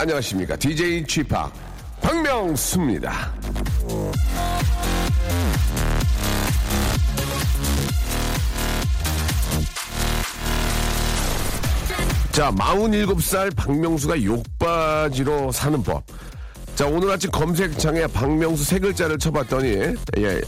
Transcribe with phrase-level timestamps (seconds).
[0.00, 0.56] 안녕하십니까?
[0.56, 1.36] DJ Chip
[2.00, 3.34] 박명수입니다.
[12.32, 16.02] 자, 47살 박명수가 욕바지로 사는 법.
[16.74, 20.40] 자, 오늘 아침 검색창에 박명수 세 글자를 쳐봤더니, 예,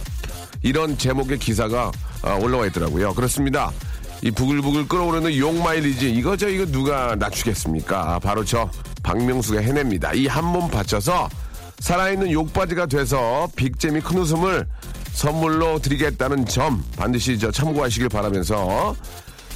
[0.63, 3.13] 이런 제목의 기사가 아, 올라와 있더라고요.
[3.13, 3.71] 그렇습니다.
[4.23, 8.19] 이 부글부글 끓어오르는 욕 마일리지, 이거 저 이거 누가 낮추겠습니까?
[8.21, 8.71] 바로 저
[9.03, 10.13] 박명수가 해냅니다.
[10.15, 11.29] 이 한 몸 바쳐서
[11.79, 14.67] 살아있는 욕바지가 돼서 빅잼이 큰 웃음을
[15.13, 18.95] 선물로 드리겠다는 점 반드시 저 참고하시길 바라면서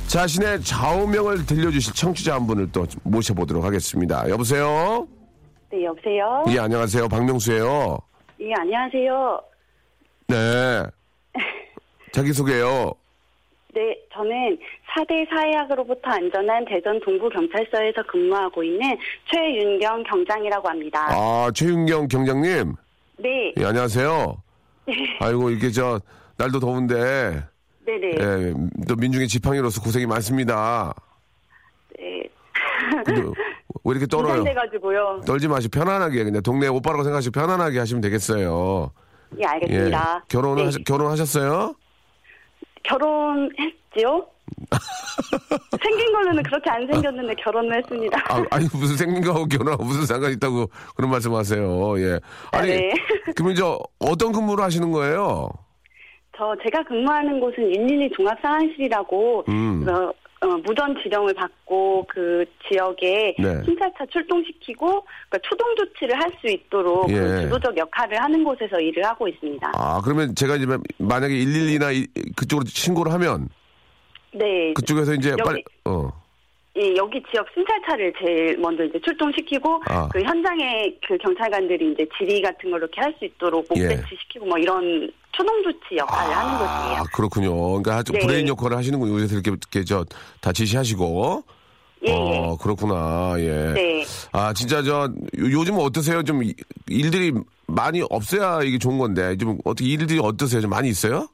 [0.08, 4.28] 자신의 좌우명을 들려주실 청취자 한 분을 또 모셔보도록 하겠습니다.
[4.28, 5.06] 여보세요?
[5.72, 6.44] 네, 여보세요?
[6.48, 7.08] 예, 안녕하세요.
[7.08, 7.98] 박명수예요
[8.40, 9.40] 예, 안녕하세요.
[10.28, 10.82] 네.
[12.12, 12.92] 자기소개요.
[13.76, 14.56] 네, 저는
[14.96, 18.96] 4대 사회학으로부터 안전한 대전 동부경찰서에서 근무하고 있는
[19.30, 21.08] 최윤경 경장이라고 합니다.
[21.10, 22.72] 아, 최윤경 경장님.
[23.18, 24.34] 네, 예, 안녕하세요.
[25.20, 26.00] 아이고, 이렇게 저,
[26.38, 27.44] 날도 더운데,
[27.84, 28.08] 네네.
[28.18, 28.54] 예,
[28.88, 30.94] 또 민중의 지팡이로서 고생이 많습니다.
[31.98, 32.22] 네.
[33.84, 34.42] 왜 이렇게 떨어요?
[34.42, 35.20] 긴장돼가지고요.
[35.26, 38.90] 떨지 마시고 편안하게, 그냥 동네 오빠라고 생각하시고 편안하게 하시면 되겠어요.
[39.38, 40.24] 예, 알겠습니다.
[40.28, 41.74] 결혼을, 네, 하셨, 결혼하셨어요?
[42.88, 44.26] 결혼했지요?
[45.82, 48.18] 생긴 걸로는 그렇게 안 생겼는데 결혼을 했습니다.
[48.28, 52.00] 아, 아니 무슨 생긴 거하고 결혼하고 무슨 상관이 있다고 그런 말씀하세요.
[52.00, 52.20] 예.
[52.52, 52.92] 아니 네.
[53.34, 55.48] 그러면 저 어떤 근무를 하시는 거예요?
[56.36, 59.84] 저 제가 근무하는 곳은 112 종합상황실이라고 음.
[60.42, 63.62] 어, 어, 무전 지령을 받고 그 지역에 네.
[63.64, 67.14] 순찰차 출동시키고 그러니까 초동 조치를 할 수 있도록 예.
[67.14, 69.72] 그 주도적 역할을 하는 곳에서 일을 하고 있습니다.
[69.74, 70.66] 아 그러면 제가 이제
[70.98, 73.48] 만약에 112나 그쪽으로 신고를 하면
[74.34, 74.74] 네.
[74.74, 76.10] 그쪽에서 이제 여기- 빨리 어
[76.78, 80.08] 예, 여기 지역 순찰차를 제일 먼저 이제 출동시키고 아.
[80.08, 83.88] 그 현장에 그 경찰관들이 이제 질의 같은 걸 이렇게 할 수 있도록 목 예.
[83.88, 86.98] 배치시키고 뭐 이런 초동 조치 역할을 하는 곳이에요.
[87.00, 87.56] 아 그렇군요.
[87.68, 88.18] 그러니까 아주 네.
[88.18, 89.14] 브레인 역할을 하시는군요.
[89.20, 91.42] 요새 이렇게, 이렇게 저다 지시하시고.
[92.08, 93.34] 예, 어 그렇구나.
[93.38, 93.72] 예.
[93.74, 94.04] 네.
[94.32, 96.22] 아 진짜 저 요- 요즘은 어떠세요?
[96.22, 96.54] 좀 이-
[96.88, 97.32] 일들이
[97.66, 100.60] 많이 없어야 이게 좋은 건데 좀 어떻게 일들이 어떠세요?
[100.60, 101.26] 좀 많이 있어요?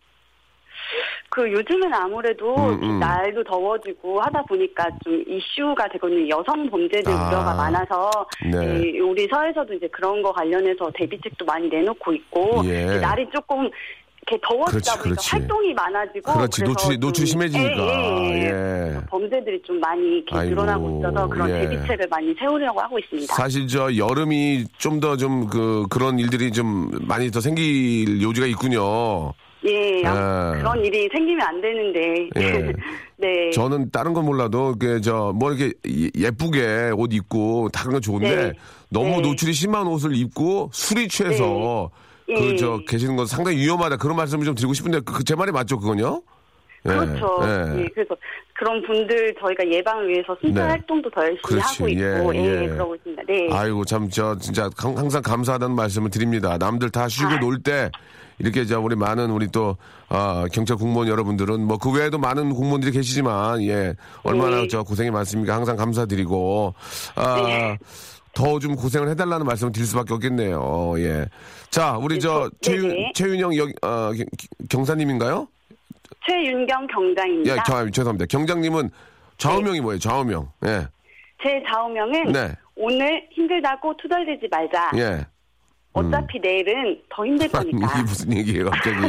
[1.35, 2.99] 그 요즘은 아무래도 음, 음.
[3.01, 7.29] 날도 더워지고 하다 보니까 좀 이슈가 되고 있는 여성 범죄들 아.
[7.29, 8.11] 우려가 많아서
[8.53, 8.81] 네.
[8.91, 12.99] 이 우리 사회에서도 이제 그런 거 관련해서 대비책도 많이 내놓고 있고 예.
[13.01, 13.71] 날이 조금
[14.25, 15.31] 이렇게 더워지다 그렇지, 보니까 그렇지.
[15.31, 18.47] 활동이 많아지고 그렇지 노출이 좀- 노출이 심해지니까 예, 예, 예.
[18.97, 19.01] 예.
[19.09, 21.61] 범죄들이 좀 많이 이렇게 아이고, 늘어나고 있어서 그런 예.
[21.67, 23.35] 대비책을 많이 세우려고 하고 있습니다.
[23.35, 29.33] 사실 저 여름이 좀 더 좀 그 그런 일들이 좀 많이 더 생길 요지가 있군요.
[29.65, 30.03] 예, 예.
[30.03, 32.29] 그런 일이 생기면 안 되는데.
[32.37, 32.73] 예.
[33.17, 33.51] 네.
[33.51, 38.53] 저는 다른 건 몰라도 그저뭐 이렇게 예- 예쁘게 옷 입고 다른 건 좋은데 네.
[38.89, 39.21] 너무 네.
[39.21, 41.91] 노출이 심한 옷을 입고 술이 취해서
[42.29, 42.35] 네.
[42.35, 42.57] 그 예.
[42.57, 46.23] 저 계시는 건 상당히 위험하다 그런 말씀을 좀 드리고 싶은데 그 제 말이 맞죠 그건요?
[46.85, 47.39] 예, 그렇죠.
[47.45, 47.83] 예.
[47.85, 48.17] 예, 그래서
[48.55, 50.71] 그런 분들 저희가 예방을 위해서 순찰 네.
[50.71, 51.83] 활동도 더 열심히 그렇지.
[51.83, 52.69] 하고 있고, 예, 예, 예.
[52.69, 53.23] 그러고 있습니다.
[53.29, 53.49] 네.
[53.53, 56.59] 아이고 참 저 진짜 강- 항상 감사하다는 말씀을 드립니다.
[56.59, 57.37] 남들 다 쉬고 아.
[57.39, 57.91] 놀때
[58.43, 59.77] 이렇게 저 우리 많은 우리 또
[60.09, 63.95] 아, 경찰 공무원 여러분들은 뭐 그 외에도 많은 공무원들이 계시지만 예
[64.25, 64.69] 얼마나 네.
[64.69, 65.55] 저 고생이 많습니까?
[65.55, 66.75] 항상 감사드리고
[67.15, 67.37] 아.
[67.47, 67.79] 네.
[68.35, 70.59] 더좀 고생을 해달라는 말씀을 드릴 수밖에 없겠네요.
[70.63, 71.27] 어, 예.
[71.71, 73.13] 자, 우리 저 저- 최윤 네네.
[73.15, 74.27] 최윤영 여, 어, 경-
[74.71, 75.47] 경사님인가요?
[76.27, 77.53] 최윤경 경장입니다.
[77.55, 78.25] 예, 경, 죄송합니다.
[78.27, 78.91] 경장님은
[79.39, 79.99] 좌우명이 뭐예요?
[79.99, 80.49] 좌우명.
[80.65, 80.87] 예.
[81.43, 82.55] 제 좌우명은 네.
[82.77, 84.93] 오늘 힘들다고 투덜대지 말자.
[84.97, 85.27] 예.
[85.95, 87.79] 어차피 내일은 더 힘들 거니까.
[87.93, 89.07] 이게 무슨 얘기예요, 갑자기.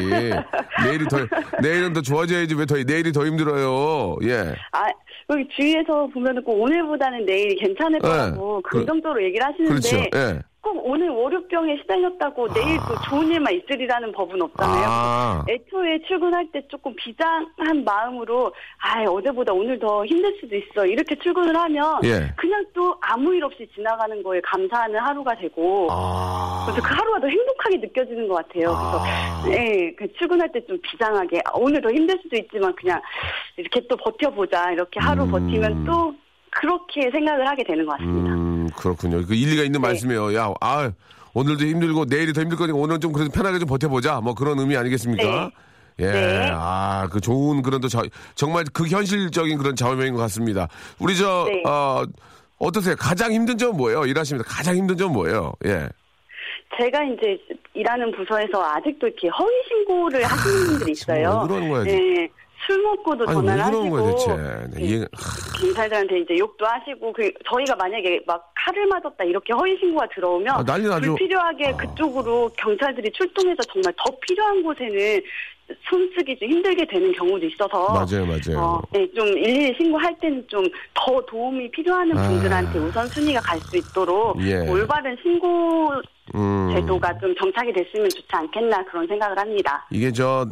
[0.86, 1.18] 내일이 더,
[1.62, 4.18] 내일은 더 좋아져야지 왜 더, 내일이 더 힘들어요.
[4.24, 4.54] 예.
[4.72, 4.86] 아,
[5.30, 8.08] 여기 주위에서 보면은 꼭 오늘보다는 내일이 괜찮을 네.
[8.08, 9.98] 거라고 그- 긍정적으로 얘기를 하시는데 그렇죠.
[10.16, 10.40] 예.
[10.64, 14.86] 꼭 오늘 월요병에 시달렸다고 내일 또 좋은 일만 있으리라는 법은 없잖아요.
[14.88, 15.46] 아.
[15.50, 21.54] 애초에 출근할 때 조금 비장한 마음으로 아 어제보다 오늘 더 힘들 수도 있어 이렇게 출근을
[21.56, 22.32] 하면 예.
[22.38, 26.66] 그냥 또 아무 일 없이 지나가는 거에 감사하는 하루가 되고 아.
[26.66, 28.70] 그래서 그 하루가 더 행복하게 느껴지는 것 같아요.
[28.74, 29.42] 아.
[29.44, 33.02] 그래서 예, 그 출근할 때 좀 비장하게 아, 오늘 더 힘들 수도 있지만 그냥
[33.58, 35.32] 이렇게 또 버텨보자 이렇게 하루 음.
[35.32, 36.14] 버티면 또
[36.52, 38.34] 그렇게 생각을 하게 되는 것 같습니다.
[38.34, 39.26] 음, 그렇군요.
[39.26, 39.88] 그 일리가 있는 네.
[39.88, 40.36] 말씀이에요.
[40.36, 40.92] 야, 아,
[41.34, 44.22] 오늘도 힘들고 내일이 더 힘들 거니까 오늘은 좀 그래도 편하게 좀 버텨보자.
[44.22, 45.52] 뭐 그런 의미 아니겠습니까?
[46.00, 46.52] 예, 네.
[46.52, 48.02] 아, 그 좋은 그런 또 자,
[48.36, 50.68] 정말 그 현실적인 그런 자원명인 것 같습니다.
[51.00, 51.64] 우리 저, 네.
[51.70, 52.04] 어,
[52.58, 52.96] 어떠세요?
[52.98, 54.06] 가장 힘든 점은 뭐예요?
[54.06, 55.54] 일하시면서 가장 힘든 점은 뭐예요?
[55.66, 55.88] 예.
[56.80, 57.38] 제가 이제
[57.76, 61.42] 일하는 부서에서 아직도 이렇게 허위 신고를 하시는 분들이 정말 있어요.
[61.42, 62.28] 왜 그러는 거야, 예,
[62.66, 64.68] 술 먹고도 아니, 왜 전화를 하시고 거야.
[64.68, 65.06] 네, 예, 이해,
[65.60, 70.64] 경찰들한테 이제 욕도 하시고 그 저희가 만약에 막 칼을 맞았다 이렇게 허위 신고가 들어오면 아,
[70.64, 71.16] 난리 나죠.
[71.16, 71.78] 불필요하게 아.
[71.78, 75.22] 그쪽으로 경찰들이 출동해서 정말 더 필요한 곳에는
[75.90, 78.60] 손쓰기 좀 힘들게 되는 경우도 있어서 맞아요, 맞아요.
[78.60, 80.64] 어, 네, 좀 일일이 신고할 때는 좀
[80.94, 82.30] 더 도움이 필요하는 아.
[82.30, 84.56] 분들한테 우선 순위가 갈 수 있도록 예.
[84.70, 85.92] 올바른 신고
[86.36, 86.72] 음.
[86.74, 89.86] 제도가 좀 정착이 됐으면 좋지 않겠나 그런 생각을 합니다.
[89.92, 90.46] 이게 저,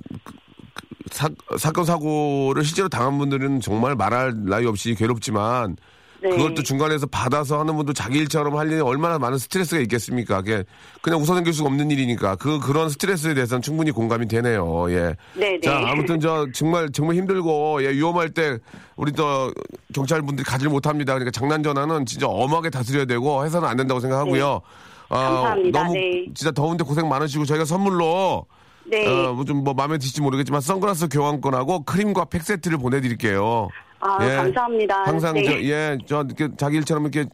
[1.10, 5.78] 사, 사건, 사고를 실제로 당한 분들은 정말 말할 나위 없이 괴롭지만
[6.22, 6.30] 네.
[6.30, 10.42] 그걸 또 중간에서 받아서 하는 분도 자기 일처럼 할 일이 얼마나 많은 스트레스가 있겠습니까?
[10.42, 10.64] 그게
[11.02, 14.92] 그냥 웃어넘길 수가 없는 일이니까 그 그런 스트레스에 대해서는 충분히 공감이 되네요.
[14.92, 15.16] 예.
[15.34, 15.60] 네, 네.
[15.62, 18.60] 자 아무튼 저 정말 정말 힘들고 예, 위험할 때
[18.96, 19.52] 우리 또
[19.94, 21.14] 경찰 분들이 가지를 못합니다.
[21.14, 24.62] 그러니까 장난 전화는 진짜 엄하게 다스려야 되고 해서는 안 된다고 생각하고요.
[25.10, 25.24] 아, 네.
[25.26, 25.80] 감사합니다.
[25.80, 26.26] 너무 네.
[26.36, 28.46] 진짜 더운데 고생 많으시고 저희가 선물로
[28.86, 29.08] 네.
[29.08, 33.70] 어, 뭐좀 뭐 마음에 드실지 모르겠지만 선글라스 교환권하고 크림과 팩 세트를 보내드릴게요.
[34.00, 35.04] 아, 감사합니다.
[35.04, 35.44] 항상 네.
[35.44, 37.30] 저, 예, 저 이렇게 자기 일처럼 이렇게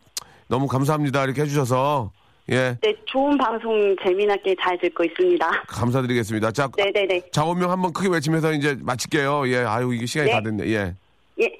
[0.47, 2.11] 너무 감사합니다 이렇게 해주셔서
[2.49, 5.63] 예 네, 좋은 방송 재미나게 잘 듣고 있습니다.
[5.67, 6.51] 감사드리겠습니다.
[6.51, 7.23] 자 네네네.
[7.31, 9.47] 자원명 한번 크게 외치면서 이제 마칠게요.
[9.49, 10.35] 예, 아유 이게 시간이 네.
[10.35, 10.67] 다 됐네.
[10.67, 10.95] 예.
[11.41, 11.57] 예.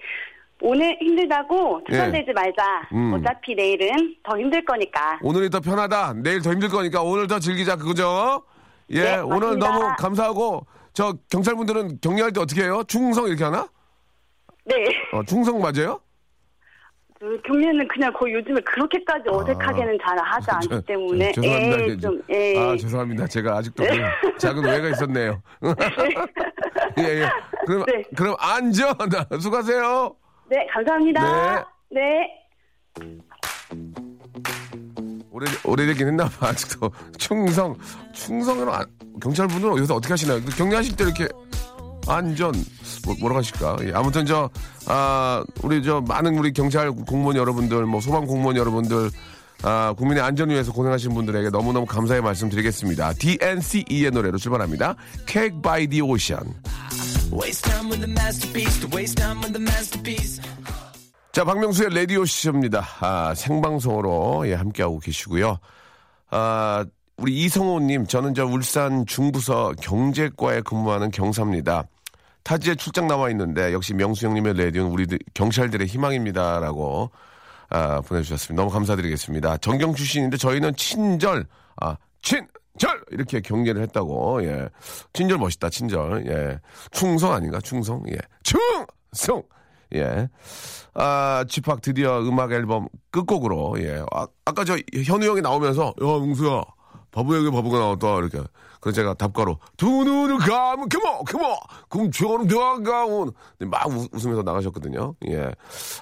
[0.62, 1.92] 오늘 힘들다고 예.
[1.92, 2.90] 투덜대지 말자.
[2.94, 3.14] 음.
[3.14, 5.20] 어차피 내일은 더 힘들 거니까.
[5.22, 6.16] 오늘이 더 편하다.
[6.24, 8.44] 내일 더 힘들 거니까 오늘 더 즐기자 그거죠?
[8.90, 9.68] 예, 네, 오늘 맞습니다.
[9.68, 12.84] 너무 감사하고 저 경찰분들은 격려할 때 어떻게 해요?
[12.88, 13.68] 충성 이렇게 하나?
[14.66, 14.76] 네.
[15.14, 16.00] 어, 충성 맞아요?
[17.20, 20.70] 그 경례는 그냥 거의 요즘에 그렇게까지 어색하게는 잘 하지 않기 아.
[20.78, 21.32] 저- 때문에.
[21.32, 21.82] 저- 죄송합니다.
[21.84, 22.60] 예, 저- 좀, 예.
[22.60, 23.28] 아, 죄송합니다.
[23.28, 25.42] 제가 아직도 그 작은 오해가 있었네요.
[27.00, 27.30] 예, 예.
[27.66, 28.04] 그럼, 네.
[28.16, 28.94] 그럼 안전!
[29.42, 30.16] 수고하세요.
[30.50, 31.68] 네, 감사합니다.
[31.90, 32.30] 네.
[35.38, 36.90] 오래, 오래되긴 했나 봐, 아직도.
[37.18, 37.76] 충성.
[38.14, 38.86] 충성은 안-
[39.22, 40.42] 경찰분들은 여기서 어떻게 하시나요?
[40.44, 41.28] 그 격려하실 때 이렇게
[42.08, 42.54] 안전,
[43.06, 43.78] 뭐, 뭐라고 하실까?
[43.84, 44.50] 예, 아무튼 저,
[44.88, 49.12] 아, 우리 저 많은 우리 경찰 공무원 여러분들, 뭐 소방 공무원 여러분들,
[49.62, 53.14] 아, 국민의 안전 위해서 고생하신 분들에게 너무너무 감사의 말씀 드리겠습니다.
[53.14, 54.96] DNCE의 노래로 출발합니다.
[55.28, 56.54] Cake by the Ocean.
[61.32, 62.84] 자, 박명수의 라디오쇼입니다.
[63.00, 65.60] 아, 생방송으로, 예, 함께하고 계시고요.
[66.32, 66.86] 아,
[67.18, 71.84] 우리 이성호님, 저는 저 울산 중부서 경제과에 근무하는 경사입니다.
[72.44, 77.12] 타지에 출장 나와 있는데, 역시 명수 형님의 라디오는 우리 경찰들의 희망입니다라고,
[77.70, 78.60] 아, 보내주셨습니다.
[78.62, 79.58] 너무 감사드리겠습니다.
[79.58, 81.46] 정경 출신인데, 저희는 친절,
[81.82, 82.48] 아, 친
[82.80, 83.04] 절!
[83.12, 84.70] 이렇게 경례를 했다고, 예.
[85.14, 86.60] 친절 멋있다, 친절, 예.
[86.92, 88.18] 충성 아닌가, 충성, 예.
[88.44, 89.44] 충성!
[89.96, 90.30] 예.
[90.94, 94.04] 아, 집합 드디어 음악 앨범 끝곡으로, 예.
[94.12, 96.64] 아, 아까 저 현우 형이 나오면서, 야, 응수야,
[97.12, 98.42] 바보에게 바보가 나왔다, 이렇게.
[98.80, 101.24] 그래서 제가 답가로, 두 눈을 감으면, 그모,
[101.90, 103.32] 그모, 저는 들어가온.
[103.60, 105.16] 막 웃, 웃으면서 나가셨거든요.
[105.30, 105.52] 예.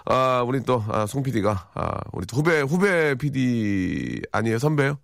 [0.06, 4.60] 아, 우리 또, 아, 송 PD가, 아, 우리 또 후배, 후배 PD 아니에요?
[4.60, 4.98] 선배요?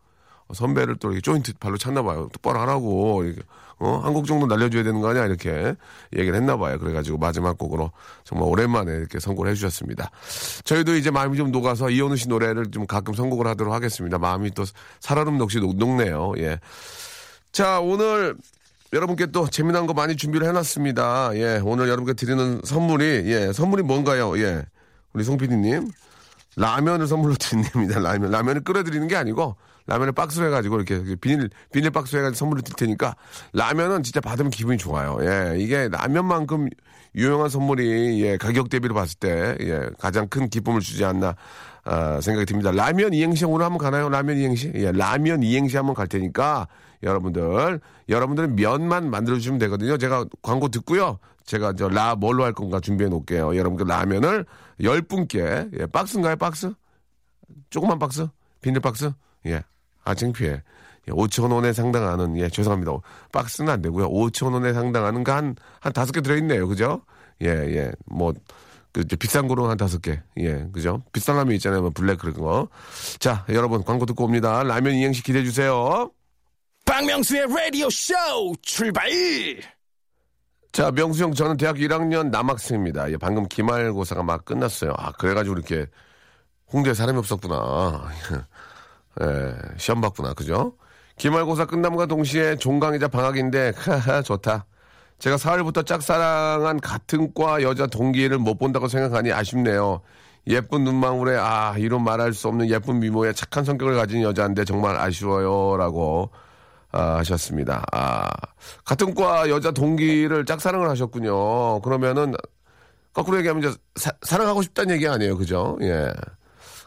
[0.52, 2.30] 어, 선배를 또 이렇게 조인트 발로 찼나 봐요.
[2.34, 3.24] 똑바로 하라고.
[3.84, 5.26] 어, 한 곡 정도 날려줘야 되는 거 아니야?
[5.26, 5.74] 이렇게
[6.16, 6.78] 얘기를 했나 봐요.
[6.78, 7.92] 그래가지고 마지막 곡으로
[8.24, 10.12] 정말 오랜만에 이렇게 선곡을 해주셨습니다.
[10.66, 14.20] 저희도 이제 마음이 좀 녹아서 이현우 씨 노래를 좀 가끔 선곡을 하도록 하겠습니다.
[14.20, 14.66] 마음이 또
[15.38, 16.34] 녹시 녹, 녹네요.
[16.38, 16.60] 예.
[17.52, 18.36] 자, 오늘
[18.94, 21.32] 여러분께 또 재미난 거 많이 준비를 해놨습니다.
[21.36, 24.38] 예, 오늘 여러분께 드리는 선물이, 예, 선물이 뭔가요?
[24.38, 24.64] 예.
[25.14, 25.90] 우리 송 PD님.
[26.58, 27.98] 라면을 선물로 드립니다.
[28.04, 28.30] 라면.
[28.30, 29.56] 라면을 끓여드리는 게 아니고,
[29.88, 33.16] 라면을 박스로 해가지고, 이렇게 비닐, 비닐 박스로 해가지고 선물로 드릴 테니까,
[33.54, 35.18] 라면은 진짜 받으면 기분이 좋아요.
[35.22, 35.58] 예.
[35.60, 36.70] 이게 라면만큼
[37.16, 41.36] 유용한 선물이, 예, 가격 대비로 봤을 때, 예, 가장 큰 기쁨을 주지 않나,
[41.84, 42.72] 아, 생각이 듭니다.
[42.72, 44.08] 라면 이행시 오늘 한번 가나요?
[44.08, 44.72] 라면 이행시?
[44.76, 46.68] 예, 라면 이행시 한번 갈 테니까,
[47.04, 49.98] 여러분들, 여러분들은 면만 만들어 주시면 되거든요.
[49.98, 51.18] 제가 광고 듣고요.
[51.44, 53.58] 제가 저 라 뭘로 할 건가 준비해 놓을게요.
[53.58, 54.46] 여러분들 라면을
[54.84, 56.36] 열 분께 예, 박스인가요?
[56.36, 56.72] 박스?
[57.72, 58.28] 조그만 박스?
[58.62, 59.12] 비닐 박스?
[59.46, 59.64] 예.
[60.04, 60.62] 아, 창피해.
[61.08, 62.92] 예, 5천 원에 상당하는, 예, 죄송합니다.
[63.32, 64.10] 박스는 안 되고요.
[64.10, 66.68] 5천 원에 상당하는 거 한, 한 다섯 개 들어있네요.
[66.68, 67.02] 그죠?
[67.42, 67.92] 예, 예.
[68.06, 68.34] 뭐,
[68.92, 70.22] 그, 비싼 거로 한 다섯 개.
[70.38, 71.04] 예, 그죠?
[71.12, 71.82] 비싼 라면 있잖아요.
[71.82, 72.68] 뭐 블랙 그런 거.
[73.20, 74.64] 자, 여러분, 광고 듣고 옵니다.
[74.64, 76.12] 라면 이행시 기대해 주세요.
[76.86, 78.14] 박명수의 라디오 쇼
[78.62, 79.10] 출발!
[80.72, 83.12] 자, 명수 형, 저는 대학교 1학년 남학생입니다.
[83.12, 84.94] 예, 방금 기말고사가 막 끝났어요.
[84.98, 85.88] 아, 그래가지고 이렇게
[86.72, 88.10] 홍대에 사람이 없었구나.
[89.22, 90.34] 예, 시험 봤구나.
[90.34, 90.74] 그죠?
[91.18, 94.66] 기말고사 끝남과 동시에 종강이자 방학인데, 하하, 좋다.
[95.20, 100.02] 제가 사흘부터 짝사랑한 같은 과 여자 동기를 못 본다고 생각하니 아쉽네요.
[100.48, 105.78] 예쁜 눈망울에, 아, 이런 말할 수 없는 예쁜 미모에 착한 성격을 가진 여자인데 정말 아쉬워요.
[105.78, 106.32] 라고
[106.92, 107.84] 아, 하셨습니다.
[107.92, 108.30] 아,
[108.84, 111.82] 같은 과 여자 동기를 짝사랑을 하셨군요.
[111.82, 112.34] 그러면은,
[113.14, 115.38] 거꾸로 얘기하면 이제 사, 사랑하고 싶다는 얘기 아니에요.
[115.38, 115.78] 그죠?
[115.82, 116.12] 예.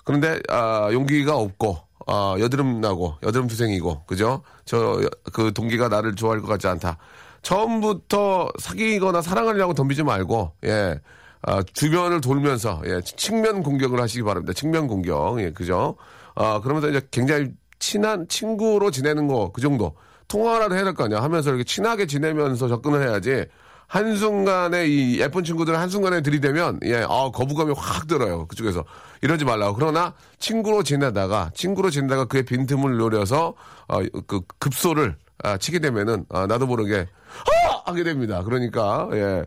[0.04, 4.42] 그런데, 아, 용기가 없고, 아, 여드름 나고, 여드름 투생이고, 그죠?
[4.64, 5.00] 저,
[5.32, 6.98] 그 동기가 나를 좋아할 것 같지 않다.
[7.42, 11.00] 처음부터 사귀거나 사랑하려고 덤비지 말고, 예.
[11.42, 14.52] 아, 주변을 돌면서, 예, 측면 공격을 하시기 바랍니다.
[14.54, 15.96] 측면 공격, 예, 그죠?
[16.34, 19.94] 아, 그러면서 이제 굉장히 친한 친구로 지내는 거, 그 정도.
[20.28, 21.22] 통화라도 해야 될 거 아니야.
[21.22, 23.44] 하면서 이렇게 친하게 지내면서 접근을 해야지.
[23.86, 28.46] 한순간에 이 예쁜 친구들 한순간에 들이대면, 예, 아, 거부감이 확 들어요.
[28.46, 28.84] 그쪽에서.
[29.22, 29.74] 이러지 말라고.
[29.74, 33.54] 그러나 친구로 지내다가, 친구로 지내다가 그의 빈틈을 노려서,
[33.88, 37.82] 어, 그 급소를, 아, 치게 되면은, 아, 나도 모르게, 아!
[37.90, 38.42] 하게 됩니다.
[38.42, 39.44] 그러니까, 예.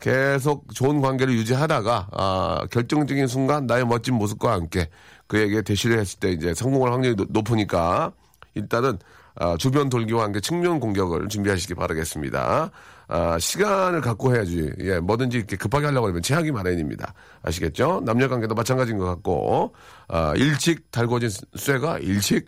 [0.00, 4.88] 계속 좋은 관계를 유지하다가, 아, 결정적인 순간 나의 멋진 모습과 함께
[5.26, 8.12] 그에게 대시를 했을 때 이제 성공할 확률이 노- 높으니까,
[8.54, 8.98] 일단은,
[9.34, 12.70] 아, 주변 돌기와 함께 측면 공격을 준비하시기 바라겠습니다.
[13.10, 14.70] 아, 시간을 갖고 해야지.
[14.80, 17.14] 예, 뭐든지 이렇게 급하게 하려고 하면 최악이 마련입니다.
[17.42, 18.02] 아시겠죠?
[18.04, 19.74] 남녀 관계도 마찬가지인 것 같고,
[20.08, 22.46] 아, 일찍 달궈진 쇠가 일찍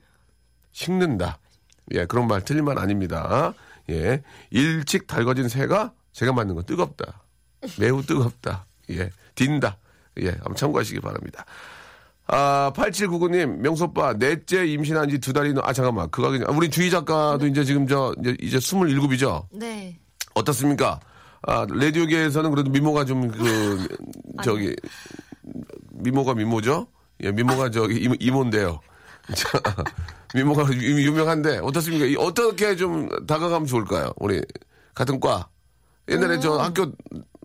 [0.72, 1.38] 식는다.
[1.92, 3.54] 예, 그런 말 틀린 말 아닙니다.
[3.88, 7.22] 예, 일찍 달궈진 새가 제가 맞는 건 뜨겁다.
[7.78, 8.66] 매우 뜨겁다.
[8.90, 9.78] 예, 딘다.
[10.20, 11.44] 예, 한번 참고하시기 바랍니다.
[12.26, 16.08] 아, 8799님, 명소빠, 넷째 임신한 지 두 달이, 넘- 아, 잠깐만.
[16.10, 19.46] 그거, 그냥- 우리 주희 작가도 이제 지금 저, 이제, 이제 27이죠?
[19.52, 19.98] 네.
[20.40, 21.00] 어떻습니까?
[21.42, 23.88] 아, 라디오계에서는 그래도 미모가 좀 그,
[24.44, 24.74] 저기,
[25.92, 26.86] 미모가 미모죠?
[27.22, 28.80] 예, 미모가 저기 이모, 이모인데요.
[29.34, 29.48] 자,
[30.34, 32.04] 미모가 유- 유명한데, 어떻습니까?
[32.06, 34.12] 이 어떻게 좀 다가가면 좋을까요?
[34.16, 34.42] 우리,
[34.94, 35.48] 같은 과.
[36.08, 36.90] 옛날에 저 학교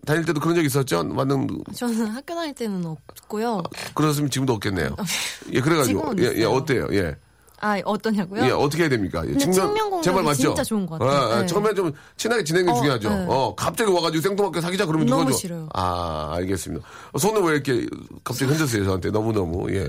[0.04, 1.04] 다닐 때도 그런 적 있었죠?
[1.04, 3.62] 맞는, 저는 학교 다닐 때는 없고요.
[3.94, 4.96] 그렇으면 지금도 없겠네요.
[5.52, 6.14] 예, 그래가지고.
[6.18, 6.44] 예, 예.
[6.44, 6.86] 어때요?
[6.92, 7.14] 예.
[7.60, 8.44] 아, 어떠냐고요?
[8.44, 9.22] 예, 어떻게 해야 됩니까?
[9.26, 10.42] 예, 측면 공격이 제발 맞죠?
[10.42, 11.18] 진짜 좋은 것 같아요.
[11.18, 11.46] 어, 어, 네.
[11.46, 13.08] 처음에 좀 친하게 지내는 게 어, 중요하죠.
[13.08, 13.26] 네.
[13.28, 15.38] 어, 갑자기 와가지고 생뚱맞게 사귀자 그러면 너무 누가 줘?
[15.38, 15.68] 싫어요.
[15.72, 16.86] 아, 알겠습니다.
[17.18, 17.86] 손을 왜 이렇게
[18.24, 19.10] 갑자기 흔드세요, 저한테.
[19.10, 19.88] 너무 너무, 예.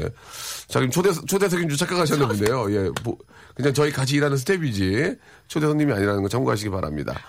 [0.70, 2.74] 자, 그럼 초대, 초대석인 줄 착각하셨나 본데요.
[2.74, 2.90] 예.
[3.04, 3.18] 뭐,
[3.54, 5.16] 그냥 저희 같이 일하는 스텝이지.
[5.48, 7.20] 초대 손님이 아니라는 거 참고하시기 바랍니다.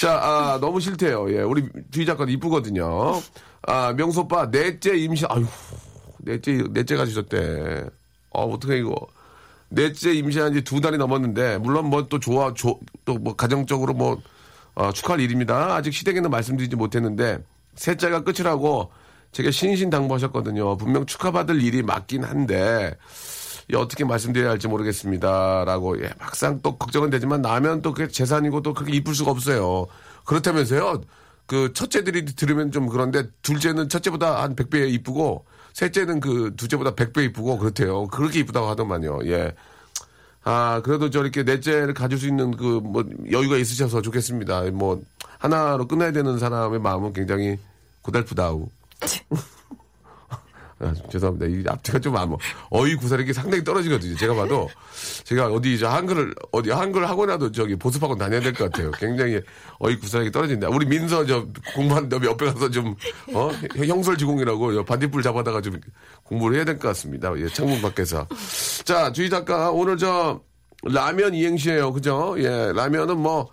[0.00, 1.32] 자, 아, 너무 싫대요.
[1.34, 1.40] 예.
[1.40, 3.22] 우리 뒤 작가도 이쁘거든요.
[3.62, 5.46] 아, 명소 오빠, 넷째 임신, 아유,
[6.18, 7.86] 넷째, 넷째 가지셨대.
[8.34, 8.94] 아, 어떡해, 이거.
[9.68, 14.20] 넷째 임신한 지 두 달이 넘었는데, 물론 뭐 또 좋아, 또 뭐 가정적으로 뭐,
[14.74, 15.74] 어, 축하할 일입니다.
[15.74, 17.38] 아직 시댁에는 말씀드리지 못했는데,
[17.76, 18.90] 셋째가 끝이라고
[19.32, 20.76] 제가 신신당부하셨거든요.
[20.76, 22.96] 분명 축하받을 일이 맞긴 한데,
[23.70, 25.64] 이 어떻게 말씀드려야 할지 모르겠습니다.
[25.64, 29.86] 라고, 예, 막상 또 걱정은 되지만, 나면 또 그게 재산이고 또 그렇게 이쁠 수가 없어요.
[30.24, 31.00] 그렇다면서요.
[31.46, 35.44] 그 첫째들이 들으면 좀 그런데, 둘째는 첫째보다 한 100배 이쁘고,
[35.76, 38.06] 셋째는 그 둘째보다 100배 이쁘고, 그렇대요.
[38.06, 39.18] 그렇게 이쁘다고 하더만요.
[39.26, 39.54] 예.
[40.42, 44.70] 아, 그래도 저렇게 넷째를 가질 수 있는 그, 뭐, 여유가 있으셔서 좋겠습니다.
[44.70, 45.02] 뭐,
[45.38, 47.58] 하나로 끝내야 되는 사람의 마음은 굉장히
[48.00, 48.66] 고달프다우.
[50.78, 51.46] 아, 죄송합니다.
[51.46, 52.36] 이 앞뒤가 좀 안,
[52.68, 54.14] 어휘 구사력이 상당히 떨어지거든요.
[54.16, 54.68] 제가 봐도.
[55.24, 58.90] 제가 어디, 저 한글을, 어디 한글 학원이라도 저기 보습학원 다녀야 될 것 같아요.
[58.92, 59.40] 굉장히
[59.78, 60.68] 어휘 구사력이 떨어진다.
[60.68, 62.94] 우리 민서 저 공부하는데 옆에 가서 좀,
[63.32, 63.50] 어?
[63.74, 65.80] 형설지공이라고 반딧불 잡아다가 좀
[66.24, 67.32] 공부를 해야 될 것 같습니다.
[67.38, 68.26] 예, 창문 밖에서.
[68.84, 70.42] 자, 주희 작가, 오늘 저,
[70.82, 72.34] 라면 이행시예요 그죠?
[72.38, 73.48] 예, 라면은 뭐,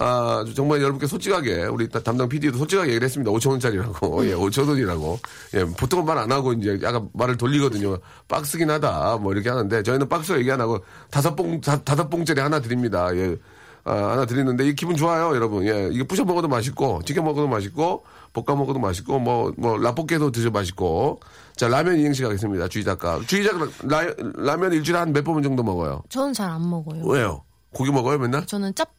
[0.00, 3.32] 아, 정말 여러분께 솔직하게, 우리 다- 담당 PD도 솔직하게 얘기를 했습니다.
[3.32, 4.24] 5천원짜리라고.
[4.26, 5.18] 예, 5천원이라고.
[5.54, 7.98] 예, 보통은 말 안 하고 이제 약간 말을 돌리거든요.
[8.28, 9.18] 박스긴 하다.
[9.20, 10.78] 뭐 이렇게 하는데, 저희는 박스 얘기 안 하고
[11.10, 13.08] 다섯 봉, 다, 다섯 봉짜리 하나 드립니다.
[13.16, 13.36] 예.
[13.84, 15.64] 아, 하나 드리는데, 이 기분 좋아요, 여러분.
[15.66, 20.50] 예, 이거 부셔 먹어도 맛있고, 튀겨 먹어도 맛있고, 볶아 먹어도 맛있고, 뭐, 뭐, 라볶이도 드셔
[20.50, 21.18] 맛있고.
[21.56, 22.68] 자, 라면 이행시 가겠습니다.
[22.68, 23.18] 주희 작가.
[23.26, 24.02] 주희 작가, 라,
[24.36, 26.02] 라면 일주일에 한 몇 번 정도 먹어요?
[26.08, 27.02] 저는 잘 안 먹어요.
[27.04, 27.42] 왜요?
[27.72, 28.46] 고기 먹어요, 맨날?
[28.46, 28.92] 저는 짭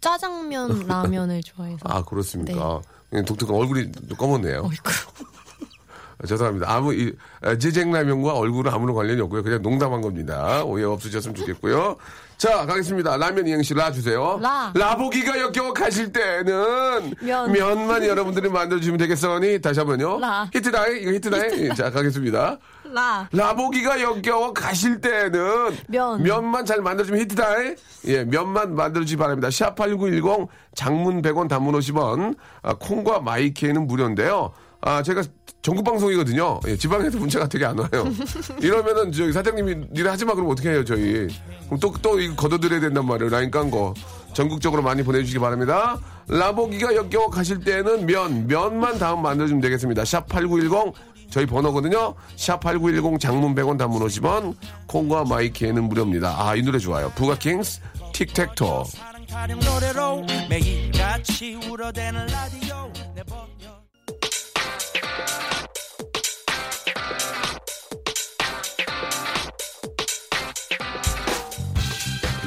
[0.00, 1.78] 짜장면 라면을 좋아해서.
[1.84, 2.80] 아, 그렇습니까?
[3.08, 4.62] 그냥 독특한 얼굴이 좀 검었네요.
[4.64, 4.92] 어이구.
[6.26, 6.70] 죄송합니다.
[6.70, 9.42] 아무 이 아, 제쟁라면과 얼굴은 아무런 관련이 없고요.
[9.42, 10.62] 그냥 농담한 겁니다.
[10.64, 11.96] 오해 없으셨으면 좋겠고요.
[12.40, 13.18] 자 가겠습니다.
[13.18, 14.38] 라면 이행시 라 주세요.
[14.40, 14.72] 라.
[14.74, 17.52] 라보기가 역겨워 가실 때는 면.
[17.52, 20.18] 면만 여러분들이 만들어주시면 되겠어니 다시 한번요.
[20.18, 20.48] 라.
[20.50, 21.74] 히트다이 이거 히트다이.
[21.76, 22.58] 자 가겠습니다.
[22.84, 23.28] 라.
[23.30, 26.22] 라보기가 역겨워 가실 때는 면.
[26.22, 27.74] 면만 잘 만들어주면 히트다이.
[28.06, 29.48] 예, 면만 만들어주시 기 바랍니다.
[29.48, 34.54] 샵8910 장문 100원 단문 50원 아, 콩과 마이케이는 무료인데요.
[34.80, 35.22] 아, 제가
[35.62, 36.60] 전국 방송이거든요.
[36.68, 37.88] 예, 지방에서 문자가 되게 안 와요.
[38.62, 41.28] 이러면은 저기 사장님이 일 하지 마 그러면 어떻게 해요, 저희.
[41.66, 43.30] 그럼 또, 또 이거 걷어드려야 된단 말이에요.
[43.30, 43.94] 라인 깐 거.
[44.32, 45.98] 전국적으로 많이 보내주시기 바랍니다.
[46.28, 50.04] 라보기가 역겨워 가실 때는 면, 면만 다음 만들어주면 되겠습니다.
[50.04, 50.94] 샵 8910
[51.30, 52.14] 저희 번호거든요.
[52.36, 54.54] 샵 8910 장문 100원 단문 50원
[54.86, 56.34] 콩과 마이키에는 무료입니다.
[56.38, 57.10] 아, 이 노래 좋아요.
[57.14, 57.80] 부가킹스
[58.12, 58.84] 틱택토.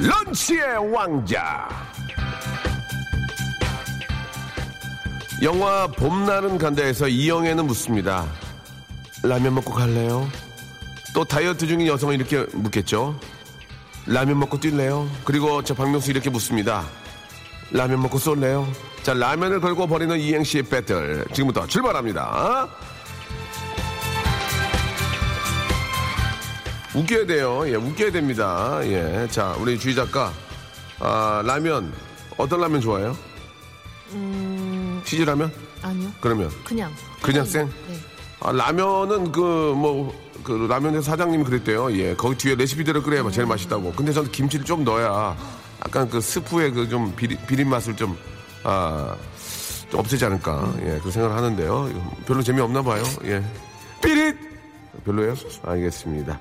[0.04, 1.66] 런치의 왕자.
[5.42, 8.26] 영화 봄날은 간다에서 이영애는 묻습니다.
[9.22, 10.28] 라면 먹고 갈래요?
[11.14, 13.18] 또 다이어트 중인 여성은 이렇게 묻겠죠.
[14.06, 15.08] 라면 먹고 뛸래요?
[15.24, 16.84] 그리고 저 박명수 이렇게 묻습니다.
[17.70, 18.68] 라면 먹고 쏠래요?
[19.02, 21.24] 자, 라면을 걸고 버리는 이행시의 배틀.
[21.32, 22.68] 지금부터 출발합니다.
[26.94, 27.62] 웃겨야 돼요.
[27.68, 28.78] 예, 웃겨야 됩니다.
[28.84, 29.26] 예.
[29.30, 30.32] 자, 우리 주희 작가.
[31.00, 31.92] 아, 라면.
[32.36, 33.16] 어떤 라면 좋아해요?
[35.04, 35.52] 치즈라면?
[35.82, 36.08] 아니요.
[36.20, 36.50] 그러면.
[36.64, 36.92] 그냥.
[37.20, 37.66] 그냥 생?
[37.88, 37.96] 네.
[38.40, 41.92] 아, 라면은 그, 뭐, 그 라면에서 사장님이 그랬대요.
[41.96, 42.14] 예.
[42.14, 43.92] 거기 뒤에 레시피대로 끓여야 제일 맛있다고.
[43.92, 45.36] 근데 저는 김치를 좀 넣어야
[45.84, 48.16] 약간 그 스프의 그 좀 비린, 비린 맛을 좀,
[48.62, 49.16] 아,
[49.90, 50.72] 좀 없애지 않을까.
[50.82, 51.00] 예.
[51.02, 51.90] 그 생각을 하는데요.
[52.26, 53.02] 별로 재미없나 봐요.
[53.24, 53.42] 예.
[54.02, 54.36] 삐릿!
[55.04, 55.34] 별로예요?
[55.64, 56.38] 알겠습니다.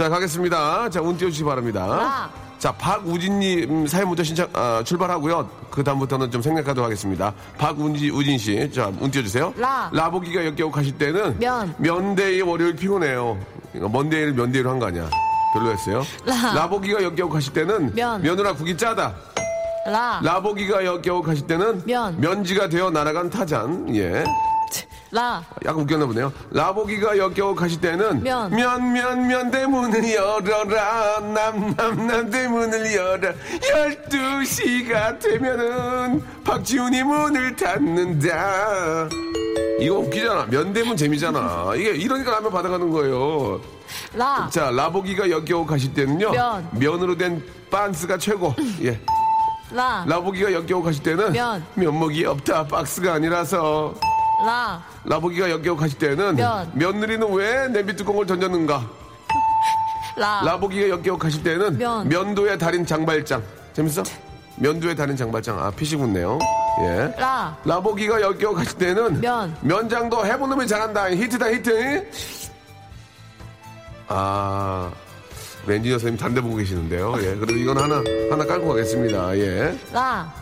[0.00, 0.88] 자, 가겠습니다.
[0.88, 1.86] 자, 운 띄워주시기 바랍니다.
[1.86, 2.30] 라.
[2.58, 5.46] 자, 박우진님 사연부터 신청, 아, 출발하고요.
[5.70, 7.34] 그 다음부터는 좀 생략하도록 하겠습니다.
[7.58, 8.70] 박우진, 우진 씨.
[8.72, 9.52] 자, 운 띄워주세요.
[9.58, 9.90] 라.
[9.92, 11.38] 라보기가 역겨워 가실 때는.
[11.38, 11.74] 면.
[11.76, 13.38] 면대의 월요일 피곤해요.
[13.74, 15.06] 이거 먼데이를 면대이로 한 거 아니야.
[15.52, 16.02] 별로였어요.
[16.24, 16.54] 라.
[16.54, 17.94] 라보기가 역겨워 가실 때는.
[17.94, 18.22] 면.
[18.22, 19.14] 며느라 국이 짜다.
[19.86, 20.18] 라.
[20.24, 21.82] 라보기가 역겨워 가실 때는.
[21.84, 22.18] 면.
[22.18, 23.94] 면지가 되어 날아간 타잔.
[23.96, 24.24] 예.
[25.12, 25.42] 라.
[25.64, 26.32] 약간 웃겼나 보네요.
[26.52, 28.50] 라보기가 역겨워 가실 때는 면.
[28.50, 31.20] 면, 면, 면 대문을 열어라.
[31.20, 33.32] 남, 남, 남 대문을 열어.
[34.08, 39.08] 12시가 되면은 박지훈이 문을 닫는다.
[39.80, 40.46] 이거 웃기잖아.
[40.46, 41.72] 면대문 재미잖아.
[41.74, 43.60] 이게 이러니까 라면 받아가는 거예요.
[44.14, 44.48] 라.
[44.52, 46.30] 자, 라보기가 역겨워 가실 때는요.
[46.30, 46.68] 면.
[46.72, 48.54] 면으로 된 빤스가 최고.
[48.82, 49.00] 예.
[49.72, 50.04] 라.
[50.06, 51.64] 라보기가 역겨워 가실 때는 면.
[51.74, 52.66] 면목이 없다.
[52.68, 53.92] 박스가 아니라서.
[54.44, 54.82] 라.
[55.04, 56.70] 라보기가 역겨워 가실 때는 면.
[56.74, 58.86] 며느리는 왜 냄비 뚜껑을 던졌는가?
[60.16, 60.42] 라.
[60.44, 62.08] 라보기가 역겨워 가실 때는 면.
[62.08, 63.42] 면도의 달인 장발장.
[63.72, 64.02] 재밌어?
[64.56, 65.58] 면도의 달인 장발장.
[65.58, 66.38] 아, 피식 웃네요.
[66.82, 67.14] 예.
[67.18, 67.56] 라.
[67.64, 69.56] 라보기가 역겨워 가실 때는 면.
[69.60, 71.10] 면장도 해본 놈이 잘한다.
[71.10, 72.10] 히트다, 히트.
[74.08, 74.90] 아,
[75.66, 77.14] 우리 엔지니어 선생님 단대 보고 계시는데요.
[77.18, 77.34] 예.
[77.36, 79.36] 그래도 이건 하나, 하나 깔고 가겠습니다.
[79.38, 79.78] 예.
[79.92, 80.32] 라.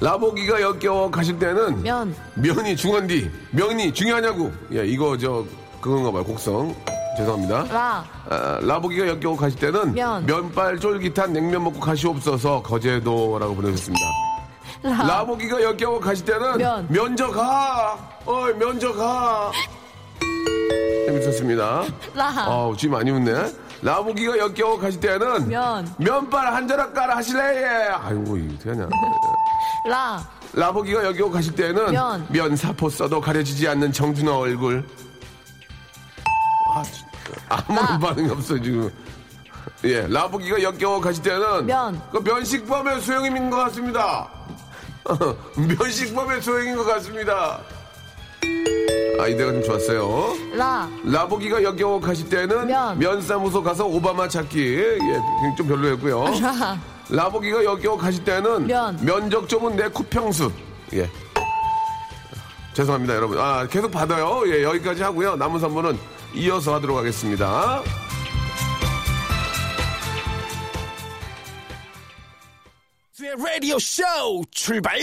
[0.00, 2.14] 라보기가 역겨워 가실 때는 면.
[2.34, 5.44] 면이 중요한디 면이 중요하냐고 예 이거 저
[5.80, 6.74] 그건가 봐요 곡성
[7.18, 8.04] 죄송합니다 라.
[8.30, 10.24] 아, 라보기가 역겨워 가실 때는 면.
[10.24, 14.04] 면발 쫄깃한 냉면 먹고 가시옵소서 거제도라고 보내주셨습니다
[14.82, 15.06] 라.
[15.06, 16.86] 라보기가 역겨워 가실 때는 면.
[16.88, 19.52] 면저 가 어이 면저 가
[21.06, 21.84] 재밌었습니다
[22.14, 22.46] 라.
[22.48, 25.86] 어우 쥐 많이 웃네 라보기가 역겨워 가실 때는 면.
[25.98, 28.88] 면발 한 자락 깔아 하실래 예 아이고 이거 어떡하냐
[29.84, 30.26] 라.
[30.52, 32.56] 라보기가 여기 가실 때는 면.
[32.56, 34.84] 사포 써도 가려지지 않는 정준하 얼굴.
[36.74, 37.08] 아, 진짜.
[37.48, 38.90] 아무런 반응이 없어 지금.
[39.84, 42.02] 예, 라보기가 역겨워 가실 때는 면.
[42.10, 44.28] 그 면식범의 소영임인 것 같습니다.
[45.56, 47.60] 면식범의 소영인 것 같습니다.
[49.20, 50.34] 아이디어가 좀 좋았어요.
[50.54, 50.88] 라.
[51.04, 52.66] 라보기가 역겨워 가실 때는
[52.98, 53.22] 면.
[53.22, 54.98] 사무소 가서 오바마 찾기 예,
[55.56, 56.24] 좀 별로였고요.
[56.40, 56.78] 라.
[57.10, 58.98] 라보기가 역겨워 가실 때는 면.
[59.04, 60.50] 면적 좁은 내 코평수.
[60.94, 61.08] 예.
[62.72, 63.38] 죄송합니다, 여러분.
[63.38, 64.42] 아, 계속 받아요.
[64.46, 65.36] 예, 여기까지 하고요.
[65.36, 65.98] 남은 선물은
[66.34, 67.82] 이어서 하도록 하겠습니다.
[73.60, 74.02] 라디오 쇼
[74.50, 74.98] 출발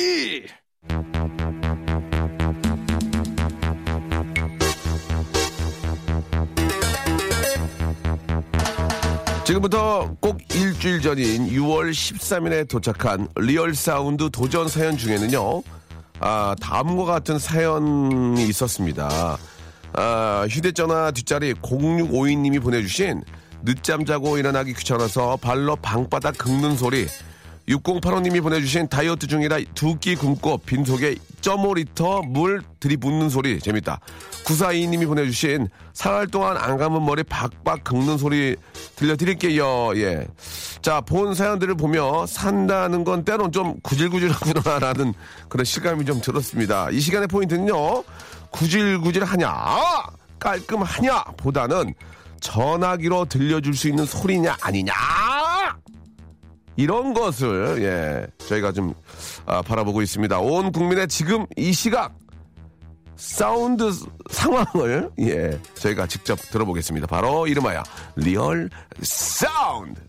[9.47, 15.63] 지금부터 꼭 일주일 전인 6월 13일에 도착한 real sound 도전 사연 중에는요,
[16.19, 19.37] 아, 다음과 같은 사연이 있었습니다.
[19.93, 23.23] 아, 휴대전화 뒷자리 0652님이 보내주신
[23.63, 27.07] 늦잠 자고 일어나기 귀찮아서 발로 방바닥 긁는 소리
[27.67, 33.99] 6085님이 보내주신 다이어트 중이라 두 끼 굶고 빈속에 1.5리터 물 들이붓는 소리 재밌다.
[34.45, 38.55] 9422님이 보내주신 사흘 동안 안 감은 머리 박박 긁는 소리
[38.95, 39.97] 들려드릴게요.
[39.97, 40.25] 예.
[40.81, 45.13] 자 본 사연들을 보며 산다는 건 때론 좀 구질구질하구나라는
[45.49, 46.89] 그런 실감이 좀 들었습니다.
[46.91, 48.03] 이 시간의 포인트는요
[48.51, 49.49] 구질구질하냐
[50.39, 51.93] 깔끔하냐 보다는
[52.39, 54.93] 전화기로 들려줄 수 있는 소리냐 아니냐
[56.77, 58.93] 이런 것을 예 저희가 좀
[59.45, 60.39] 아, 바라보고 있습니다.
[60.39, 62.15] 온 국민의 지금 이 시각
[63.15, 63.91] 사운드
[64.29, 67.07] 상황을 예 저희가 직접 들어보겠습니다.
[67.07, 67.83] 바로 이름하여
[68.15, 68.69] real
[69.01, 69.99] sound.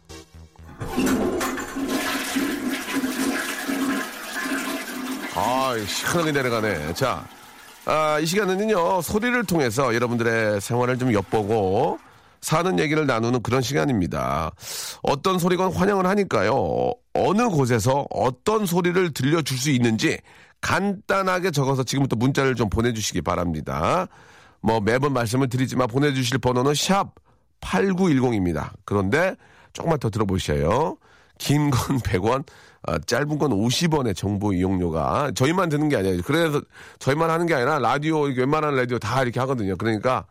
[5.35, 6.95] 아 시원하게 내려가네.
[6.95, 7.27] 자.
[7.91, 11.99] 아, 이 시간은요, 소리를 통해서 여러분들의 생활을 좀 엿보고
[12.41, 14.53] 사는 얘기를 나누는 그런 시간입니다.
[15.03, 16.93] 어떤 소리건 환영을 하니까요.
[17.15, 20.19] 어느 곳에서 어떤 소리를 들려줄 수 있는지
[20.61, 24.07] 간단하게 적어서 지금부터 문자를 좀 보내주시기 바랍니다.
[24.61, 27.15] 뭐 매번 말씀을 드리지만 보내주실 번호는 샵
[27.61, 28.71] 8910입니다.
[28.85, 29.37] 그런데
[29.73, 30.97] 조금만 더 들어보셔요.
[31.39, 32.45] 긴 건 100원,
[32.83, 36.21] 아, 짧은 건 50원의 정보 이용료가 저희만 듣는 게 아니에요.
[36.25, 36.61] 그래서
[36.99, 39.77] 저희만 하는 게 아니라 라디오, 웬만한 라디오 다 이렇게 하거든요.
[39.77, 40.25] 그러니까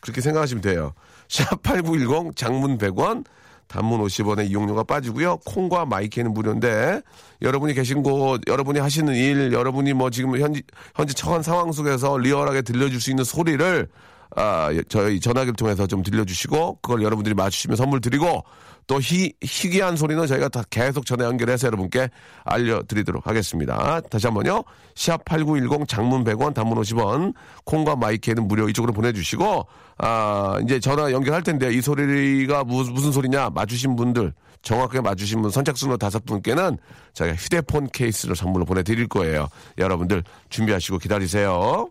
[0.00, 0.92] 그렇게 생각하시면 돼요.
[1.28, 3.24] 샵8910 장문 100원
[3.68, 5.38] 단문 50원의 이용료가 빠지고요.
[5.38, 7.00] 콩과 마이크는 무료인데
[7.42, 10.62] 여러분이 계신 곳, 여러분이 하시는 일, 여러분이 뭐 지금 현지
[10.94, 13.88] 현재 처한 상황 속에서 리얼하게 들려줄 수 있는 소리를
[14.34, 18.44] 아, 저희 전화기를 통해서 좀 들려주시고 그걸 여러분들이 맞추시면 선물 드리고
[18.86, 22.08] 또 희, 희귀한 소리는 저희가 다 계속 전화 연결해서 여러분께
[22.44, 24.00] 알려드리도록 하겠습니다.
[24.02, 24.62] 다시 한번요.
[24.94, 29.66] 샵8910 장문 100원 단문 50원 콩과 마이크는 무료 이쪽으로 보내주시고
[29.98, 35.50] 아, 이제 전화 연결할 텐데 이 소리가 무슨, 무슨 소리냐 맞추신 분들 정확하게 맞추신 분
[35.50, 36.78] 선착순으로 다섯 분께는
[37.14, 39.48] 저희가 휴대폰 케이스를 선물로 보내드릴 거예요.
[39.78, 41.90] 여러분들 준비하시고 기다리세요.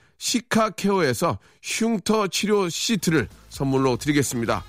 [0.21, 4.63] 시카케어에서 흉터 치료 시트를 선물로 드리겠습니다.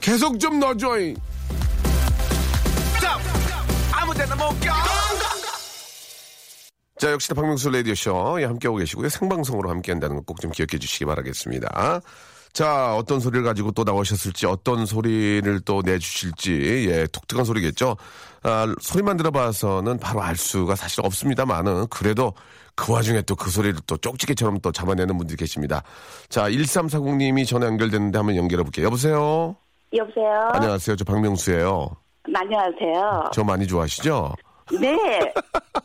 [0.00, 1.14] 계속 좀 넣어줘잉!
[6.98, 9.08] 자, 역시나 박명수 라디오쇼 예, 함께하고 계시고요.
[9.10, 12.00] 생방송으로 함께한다는 거 꼭 좀 기억해 주시기 바라겠습니다.
[12.56, 17.98] 자, 어떤 소리를 가지고 또 나오셨을지, 어떤 소리를 또 내주실지, 예, 독특한 소리겠죠.
[18.44, 22.32] 아, 소리만 들어봐서는 바로 알 수가 사실 없습니다만은, 그래도
[22.74, 25.82] 그 와중에 또 그 소리를 또 족집게처럼 또 잡아내는 분들이 계십니다.
[26.30, 28.86] 자, 1340님이 전화 연결됐는데 한번 연결해 볼게요.
[28.86, 29.54] 여보세요?
[29.94, 30.48] 여보세요?
[30.54, 30.96] 안녕하세요.
[30.96, 31.90] 저 박명수예요.
[32.34, 33.32] 안녕하세요.
[33.34, 34.34] 저 많이 좋아하시죠?
[34.80, 35.32] 네.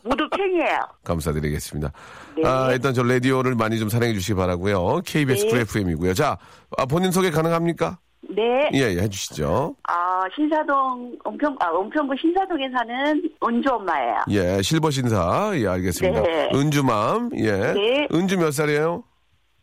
[0.02, 0.78] 모두 팬이에요.
[1.04, 1.92] 감사드리겠습니다.
[2.36, 2.48] 네.
[2.48, 5.02] 아, 일단 저 라디오를 많이 좀 사랑해 주시기 바라고요.
[5.04, 5.50] KBS 네.
[5.50, 6.14] 쿨 FM이고요.
[6.14, 6.36] 자,
[6.76, 7.98] 아, 본인 소개 가능합니까?
[8.34, 8.70] 네.
[8.74, 9.76] 예, 예, 해주시죠.
[9.88, 14.16] 아, 신사동, 은평, 아, 은평구 신사동에 사는 은주 엄마예요.
[14.30, 15.52] 예, 실버 신사.
[15.54, 16.22] 예, 알겠습니다.
[16.22, 16.48] 네.
[16.54, 17.30] 은주맘.
[17.36, 17.52] 예.
[17.52, 18.08] 네.
[18.12, 19.04] 은주 몇 살이에요?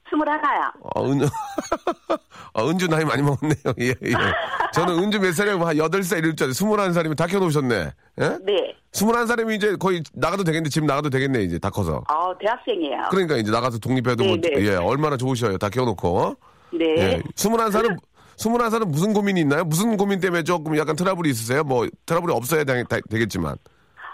[0.10, 0.72] 스물하나요.
[0.96, 1.22] 어, 은,
[2.54, 3.56] 아, 은주 나이 많이 먹었네요.
[3.80, 4.14] 예, 예.
[4.74, 6.70] 저는 은주 몇 살이라고 한 8살 이럴 줄 알았어요.
[6.72, 7.76] 21살이면 다 켜놓으셨네.
[8.22, 8.38] 예?
[8.44, 8.76] 네.
[8.92, 12.04] 21살이면 이제 거의 나가도 되겠는데, 지금 나가도 되겠네, 이제 다 커서.
[12.08, 13.08] 아, 대학생이에요.
[13.12, 14.50] 그러니까 이제 나가서 독립해도 네, 뭐, 네.
[14.66, 15.58] 예, 얼마나 좋으셔요.
[15.58, 16.36] 다 켜놓고.
[16.72, 16.86] 네.
[16.98, 17.22] 예.
[17.36, 17.98] 21살은,
[18.38, 19.64] 21살은 무슨 고민이 있나요?
[19.64, 21.64] 무슨 고민 때문에 조금 약간 트러블이 있으세요?
[21.64, 23.56] 뭐, 트러블이 없어야 되, 겠지만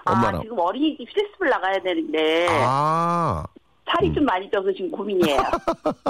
[0.06, 0.42] 아, 엄마랑.
[0.44, 2.48] 지금 어린이집 휴대습을 나가야 되는데.
[2.52, 3.44] 아,
[3.92, 5.40] 살이 좀 많이 쪄서 지금 고민이에요.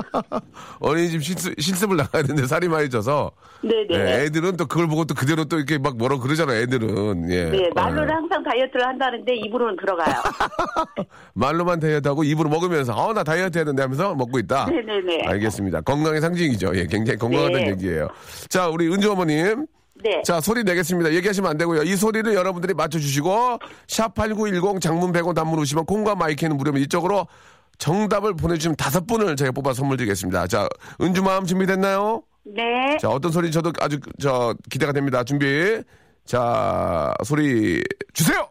[0.79, 3.31] 어린이집 실습, 실습을 나가야 되는데 살이 많이 쪄서.
[3.61, 3.88] 네네.
[3.91, 7.31] 예, 애들은 또 그걸 보고 또 그대로 또 이렇게 막 뭐라 그러잖아요, 애들은.
[7.31, 7.45] 예.
[7.49, 8.13] 네, 말로는 예.
[8.13, 10.15] 항상 다이어트를 한다는데 입으로는 들어가요.
[11.33, 14.67] 말로만 다이어트하고 입으로 먹으면서, 어, 나 다이어트 해야 된다 하면서 먹고 있다.
[14.67, 15.23] 네네네.
[15.27, 15.81] 알겠습니다.
[15.81, 16.71] 건강의 상징이죠.
[16.75, 17.71] 예, 굉장히 건강하다는 네.
[17.71, 18.07] 얘기예요.
[18.47, 19.65] 자, 우리 은주 어머님.
[20.03, 20.21] 네.
[20.23, 21.13] 자, 소리 내겠습니다.
[21.13, 21.83] 얘기하시면 안 되고요.
[21.83, 27.27] 이 소리를 여러분들이 맞춰주시고, 샵8910 장문 100원 단문 오시면 콩과 마이크는 무료면 이쪽으로
[27.77, 30.47] 정답을 보내주시면 다섯 분을 제가 뽑아 선물 드리겠습니다.
[30.47, 30.67] 자,
[31.01, 32.23] 은주 마음 준비됐나요?
[32.43, 32.97] 네.
[32.99, 35.23] 자, 어떤 소리 저도 아주 저 기대가 됩니다.
[35.23, 35.81] 준비.
[36.25, 37.83] 자, 소리
[38.13, 38.49] 주세요!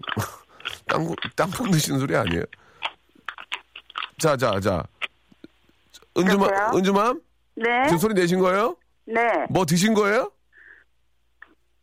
[0.88, 2.42] 땅콩, 땅콩 드시는 소리 아니에요?
[4.18, 4.82] 자, 자, 자.
[6.16, 6.72] 여보세요?
[6.74, 7.20] 은주맘?
[7.56, 7.64] 네.
[7.86, 8.76] 지금 소리 내신 거예요?
[9.06, 9.20] 네.
[9.48, 10.30] 뭐 드신 거예요?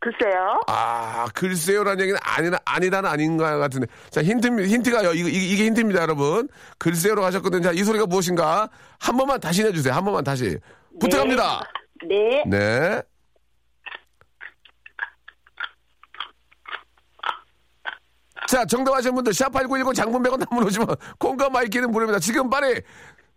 [0.08, 0.62] 글쎄요.
[0.68, 3.88] 아, 글쎄요라는 얘기는 아니나, 아니다는 아닌 것 같은데.
[4.10, 5.12] 자, 힌트, 힌트가요.
[5.14, 6.48] 이게, 이게 힌트입니다, 여러분.
[6.78, 7.64] 글쎄요로 하셨거든요.
[7.64, 8.70] 자, 이 소리가 무엇인가?
[9.00, 9.94] 한 번만 다시 내주세요.
[9.94, 10.58] 한 번만 다시.
[11.00, 11.62] 부탁합니다.
[12.08, 12.44] 네.
[12.48, 13.02] 네.
[18.48, 20.88] 자, 정답 하신 분들, 샵8910 장문 100원 단문 오시면
[21.20, 22.20] 콩과 마이키는 무료입니다.
[22.20, 22.82] 지금 빨리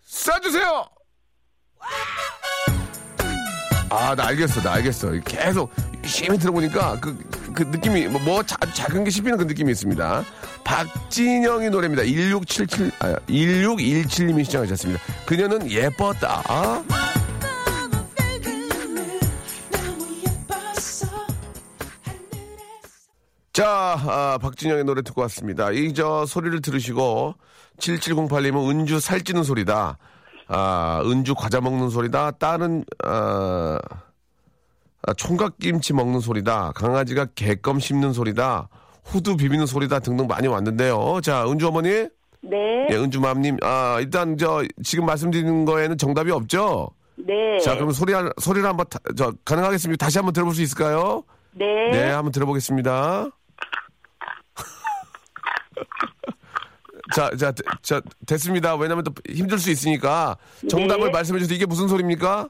[0.06, 0.88] 쏴주세요!
[3.92, 5.10] 아, 나 알겠어, 나 알겠어.
[5.24, 5.72] 계속
[6.10, 7.16] 심히 들어보니까 그,
[7.54, 10.24] 그 느낌이, 뭐, 뭐 자- 작은 게 씹히는 그 느낌이 있습니다.
[10.64, 12.02] 박진영의 노래입니다.
[12.04, 15.00] 1677, 아, 1617님이 시청하셨습니다.
[15.24, 16.42] 그녀는 예뻤다.
[23.52, 25.70] 자, 아, 박진영의 노래 듣고 왔습니다.
[25.72, 27.34] 이 저 소리를 들으시고
[27.78, 29.98] 7708님은 은주 살찌는 소리다.
[30.48, 32.32] 아, 은주 과자 먹는 소리다.
[32.32, 34.00] 딸은 아, 아,
[35.16, 36.72] 총각김치 먹는 소리다.
[36.74, 38.68] 강아지가 개껌 씹는 소리다.
[39.04, 41.20] 후드 비비는 소리다 등등 많이 왔는데요.
[41.22, 41.88] 자, 은주 어머니,
[42.42, 42.86] 네.
[42.90, 46.90] 예, 은주맘님, 아 일단 저 지금 말씀드리는 거에는 정답이 없죠.
[47.16, 47.58] 네.
[47.58, 50.04] 자, 그럼 소리 한- 소리를 한번 다- 저 가능하겠습니까?
[50.04, 51.24] 다시 한번 들어볼 수 있을까요?
[51.52, 51.66] 네.
[51.90, 53.26] 네, 한번 들어보겠습니다.
[57.14, 58.76] 자, 자, 되- 자, 됐습니다.
[58.76, 60.36] 왜냐면 또 힘들 수 있으니까
[60.68, 61.10] 정답을 네.
[61.10, 61.56] 말씀해 주세요.
[61.56, 62.48] 이게 무슨 소리입니까?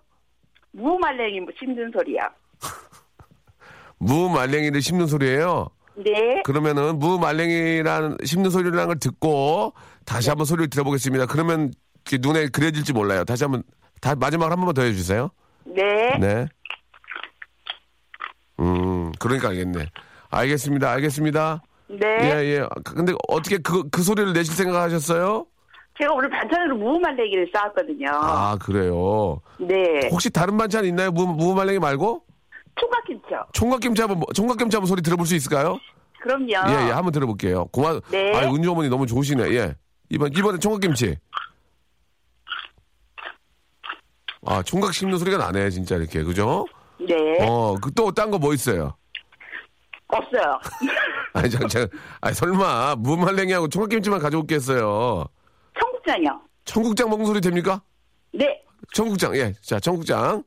[0.73, 2.29] 무말랭이 씹는 소리야.
[3.99, 5.69] 무 말랭이를 씹는 소리예요.
[5.97, 6.43] 네.
[6.45, 11.27] 그러면은 무 말랭이라는 씹는 소리라는 걸 듣고 다시 한번 소리를 들어보겠습니다.
[11.27, 11.73] 그러면
[12.21, 13.25] 눈에 그려질지 몰라요.
[13.25, 13.63] 다시 한번
[14.01, 15.31] 다 마지막으로 한 번만 더 해주세요.
[15.65, 16.19] 네.
[16.19, 16.47] 네.
[18.61, 19.87] 음, 그러니까 알겠네.
[20.31, 20.91] 알겠습니다.
[20.91, 21.63] 알겠습니다.
[21.89, 22.07] 네.
[22.23, 22.67] 예, 예.
[22.85, 25.47] 근데 어떻게 그, 그 소리를 내실 생각 하셨어요?
[25.99, 28.07] 제가 오늘 반찬으로 무말랭이를 쌓았거든요.
[28.11, 29.41] 아, 그래요.
[29.59, 30.09] 네.
[30.11, 31.11] 혹시 다른 반찬 있나요?
[31.11, 32.23] 무, 무말랭이 말고?
[32.77, 33.47] 총각김치요.
[33.53, 35.79] 총각김치 한번, 총각김치 한번 소리 들어볼 수 있을까요?
[36.21, 36.47] 그럼요.
[36.69, 36.91] 예, 예.
[36.93, 37.67] 한번 들어볼게요.
[37.67, 38.35] 고마, 네.
[38.37, 39.51] 아, 은주 어머니 너무 좋으시네.
[39.55, 39.75] 예.
[40.11, 41.17] 이번, 이번에 총각김치.
[44.47, 46.23] 아, 총각 씹는 소리가 나네, 진짜 이렇게.
[46.23, 46.67] 그죠?
[46.99, 47.15] 네.
[47.41, 48.97] 어, 그 또, 딴 거 뭐 있어요?
[50.09, 50.59] 없어요.
[51.35, 51.87] 아니, 저, 저,
[52.21, 55.25] 아니, 설마, 무말랭이하고 총각김치만 가져올겠어요.
[55.79, 56.41] 청국장이요.
[56.65, 57.81] 청국장 먹는 소리 됩니까?
[58.33, 58.61] 네.
[58.93, 59.53] 청국장, 예.
[59.63, 60.43] 자, 청국장.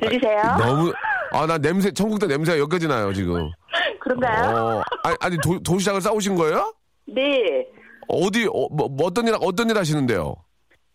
[0.00, 0.42] 들리세요?
[0.58, 0.92] 너무,
[1.32, 3.50] 아, 나 냄새, 청국장 냄새가 여기까지 나요, 지금.
[4.00, 4.56] 그런가요?
[4.56, 6.72] 어, 아니, 아니 도, 도시락을 싸우신 거예요?
[7.06, 7.66] 네.
[8.08, 10.34] 어디, 어, 뭐, 뭐 어떤 일, 어떤 일 하시는데요?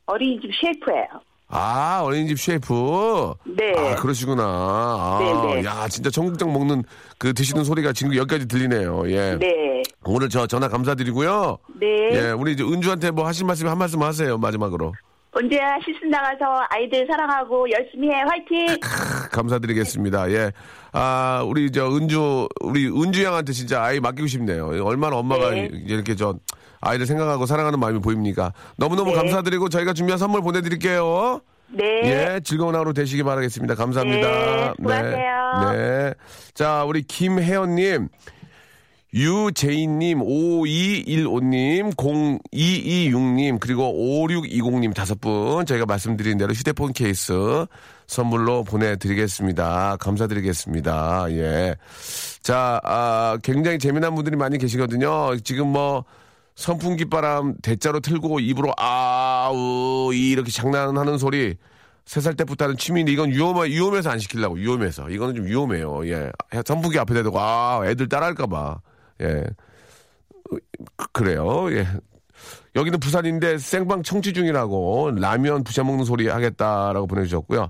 [0.05, 1.07] 어린이집 셰프예요.
[1.55, 3.33] 아, 어린이집 셰프.
[3.45, 3.73] 네.
[3.77, 4.43] 아, 그러시구나.
[4.43, 5.65] 아, 네, 네.
[5.65, 6.83] 야, 진짜 청국장 먹는
[7.19, 9.03] 그 드시는 소리가 지금 여기까지 들리네요.
[9.11, 9.37] 예.
[9.37, 9.83] 네.
[10.03, 11.57] 오늘 저 전화 감사드리고요.
[11.79, 11.87] 네.
[12.11, 14.93] 예, 우리 이제 은주한테 뭐 하실 말씀 한 말씀 하세요, 마지막으로.
[15.35, 18.21] 언제야 실습 나가서 아이들 사랑하고 열심히 해.
[18.21, 18.79] 화이팅!
[19.31, 20.31] 감사드리겠습니다.
[20.31, 20.51] 예.
[20.91, 24.85] 아, 우리 저 은주, 우리 은주 양한테 진짜 아이 맡기고 싶네요.
[24.85, 25.69] 얼마나 엄마가 네.
[25.73, 26.35] 이렇게 저
[26.81, 28.53] 아이를 생각하고 사랑하는 마음이 보입니까?
[28.77, 29.17] 너무너무 네.
[29.17, 31.41] 감사드리고 저희가 준비한 선물 보내드릴게요.
[31.69, 32.01] 네.
[32.03, 33.73] 예, 즐거운 하루 되시기 바라겠습니다.
[33.73, 34.27] 감사합니다.
[34.27, 35.71] 네, 수고하세요.
[35.71, 36.13] 네.
[36.53, 38.09] 자, 우리 김혜연님,
[39.13, 43.93] 유재인님, 5215님, 0226님, 그리고
[44.27, 47.65] 5620님 다섯 분 저희가 말씀드린 대로 휴대폰 케이스
[48.07, 49.97] 선물로 보내드리겠습니다.
[49.99, 51.27] 감사드리겠습니다.
[51.29, 51.75] 예.
[52.41, 55.37] 자, 아, 굉장히 재미난 분들이 많이 계시거든요.
[55.43, 56.05] 지금 뭐,
[56.55, 61.55] 선풍기 바람 대자로 틀고 입으로 아우 이 이렇게 장난하는 소리
[62.05, 66.07] 세 살 때부터 하는 취미인데 이건 위험해 위험해서 안 시키려고 위험해서 이거는 좀 위험해요.
[66.07, 66.29] 예
[66.65, 68.81] 선풍기 앞에 대고 아 애들 따라할까봐
[69.21, 69.43] 예
[70.49, 70.59] 그-
[71.11, 71.67] 그래요.
[71.71, 71.87] 예
[72.75, 77.69] 여기는 부산인데 생방 청취 중이라고 라면 부셔 먹는 소리 하겠다라고 보내주셨고요.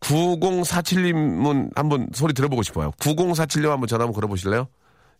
[0.00, 2.90] 9047님은 한번 소리 들어보고 싶어요.
[3.00, 4.68] 9047님 한번 전화 한번 걸어보실래요?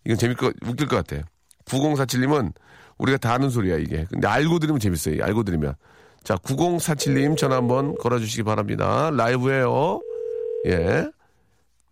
[0.05, 1.23] 이건 재밌 고 웃길 것 같아.
[1.65, 2.53] 9047님은
[2.97, 4.05] 우리가 다 아는 소리야 이게.
[4.09, 5.23] 근데 알고 들으면 재밌어요.
[5.23, 5.75] 알고 들으면.
[6.23, 9.09] 자, 9047님 전화 한번 걸어주시기 바랍니다.
[9.11, 9.99] 라이브에요.
[10.67, 11.07] 예.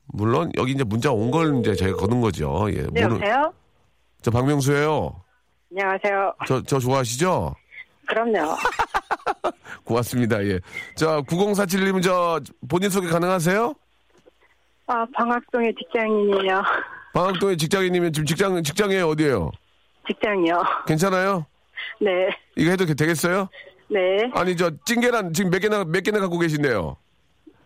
[0.07, 2.67] 물론 여기 이제 문자 온 걸 이제 저희가 거는 거죠.
[2.69, 2.85] 예.
[2.91, 3.53] 네, 모르- 여보세요?
[4.21, 5.21] 저 박명수예요.
[5.71, 6.33] 안녕하세요.
[6.47, 7.53] 저, 저 좋아하시죠?
[8.07, 8.55] 그럼요.
[9.83, 10.43] 고맙습니다.
[10.45, 10.59] 예.
[10.95, 12.39] 자, 9047님은 저
[12.69, 13.73] 본인 소개 가능하세요?
[14.87, 16.61] 아, 방학동의 직장인이에요.
[17.13, 19.51] 방학동에 직장인이면 지금 직장 직장이 어디예요?
[20.07, 20.63] 직장이요.
[20.87, 21.45] 괜찮아요?
[22.01, 22.09] 네.
[22.55, 23.47] 이거 해도 되겠어요?
[23.89, 23.99] 네.
[24.33, 26.97] 아니 저 찐계란 지금 몇 개나 몇 개나 갖고 계신데요?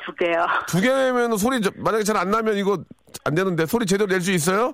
[0.10, 0.46] 두 개요.
[0.68, 2.78] 두 개면 소리 저- 만약에 잘 안 나면 이거
[3.24, 4.74] 안 되는데 소리 제대로 낼 수 있어요?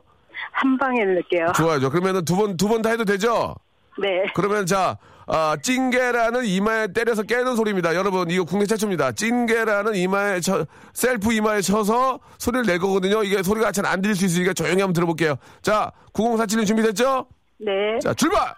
[0.51, 1.51] 한 방에 넣을게요.
[1.55, 1.89] 좋아요.
[1.89, 3.55] 그러면은 두 번 두 번 다 해도 되죠?
[4.01, 4.25] 네.
[4.35, 7.95] 그러면 자 아, 찐계란은 이마에 때려서 깨는 소리입니다.
[7.95, 9.13] 여러분 이거 국내 최초입니다.
[9.13, 13.23] 찐계란은 이마에 쳐, 셀프 이마에 쳐서 소리를 낼 거거든요.
[13.23, 15.35] 이게 소리가 잘 안 들릴 수 있으니까 조용히 한번 들어볼게요.
[15.63, 17.25] 자 9047님 준비됐죠?
[17.59, 17.71] 네.
[18.03, 18.53] 자 출발.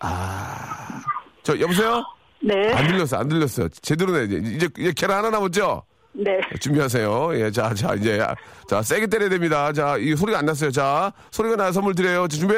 [0.00, 1.02] 아,
[1.42, 2.04] 저 여보세요?
[2.46, 2.72] 네.
[2.74, 3.68] 안 들렸어, 안 들렸어요.
[3.80, 5.82] 제대로 내 이제 이제, 이제 계란 하나 남았죠?
[6.12, 6.38] 네.
[6.60, 7.38] 준비하세요.
[7.40, 8.34] 예, 자, 자, 이제, 아,
[8.68, 9.72] 자, 세게 때려야 됩니다.
[9.72, 10.70] 자, 이 소리가 안 났어요.
[10.70, 12.28] 자, 소리가 나야 선물 드려요.
[12.28, 12.54] 자, 준비,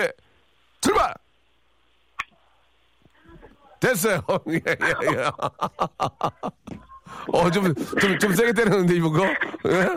[0.80, 1.14] 출발!
[3.80, 4.20] 됐어요.
[4.50, 5.30] 예, 예, 예.
[7.32, 9.10] 어, 좀, 좀, 좀 세게 때렸는데, 이거?
[9.24, 9.88] 예?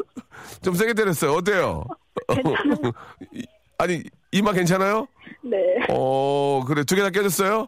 [0.61, 1.33] 좀 세게 때렸어요.
[1.33, 1.83] 어때요?
[3.33, 3.45] 이-
[3.77, 5.07] 아니, 이마 괜찮아요?
[5.41, 5.57] 네.
[5.89, 6.83] 어, 그래.
[6.83, 7.67] 두개다 깨졌어요?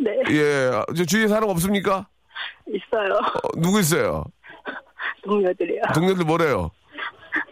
[0.00, 0.10] 네.
[0.30, 0.70] 예.
[0.96, 2.06] 저 주위에 사람 없습니까?
[2.68, 3.14] 있어요.
[3.14, 4.24] 어, 누구 있어요?
[5.24, 5.82] 동료들이요.
[5.94, 6.70] 동료들 뭐래요?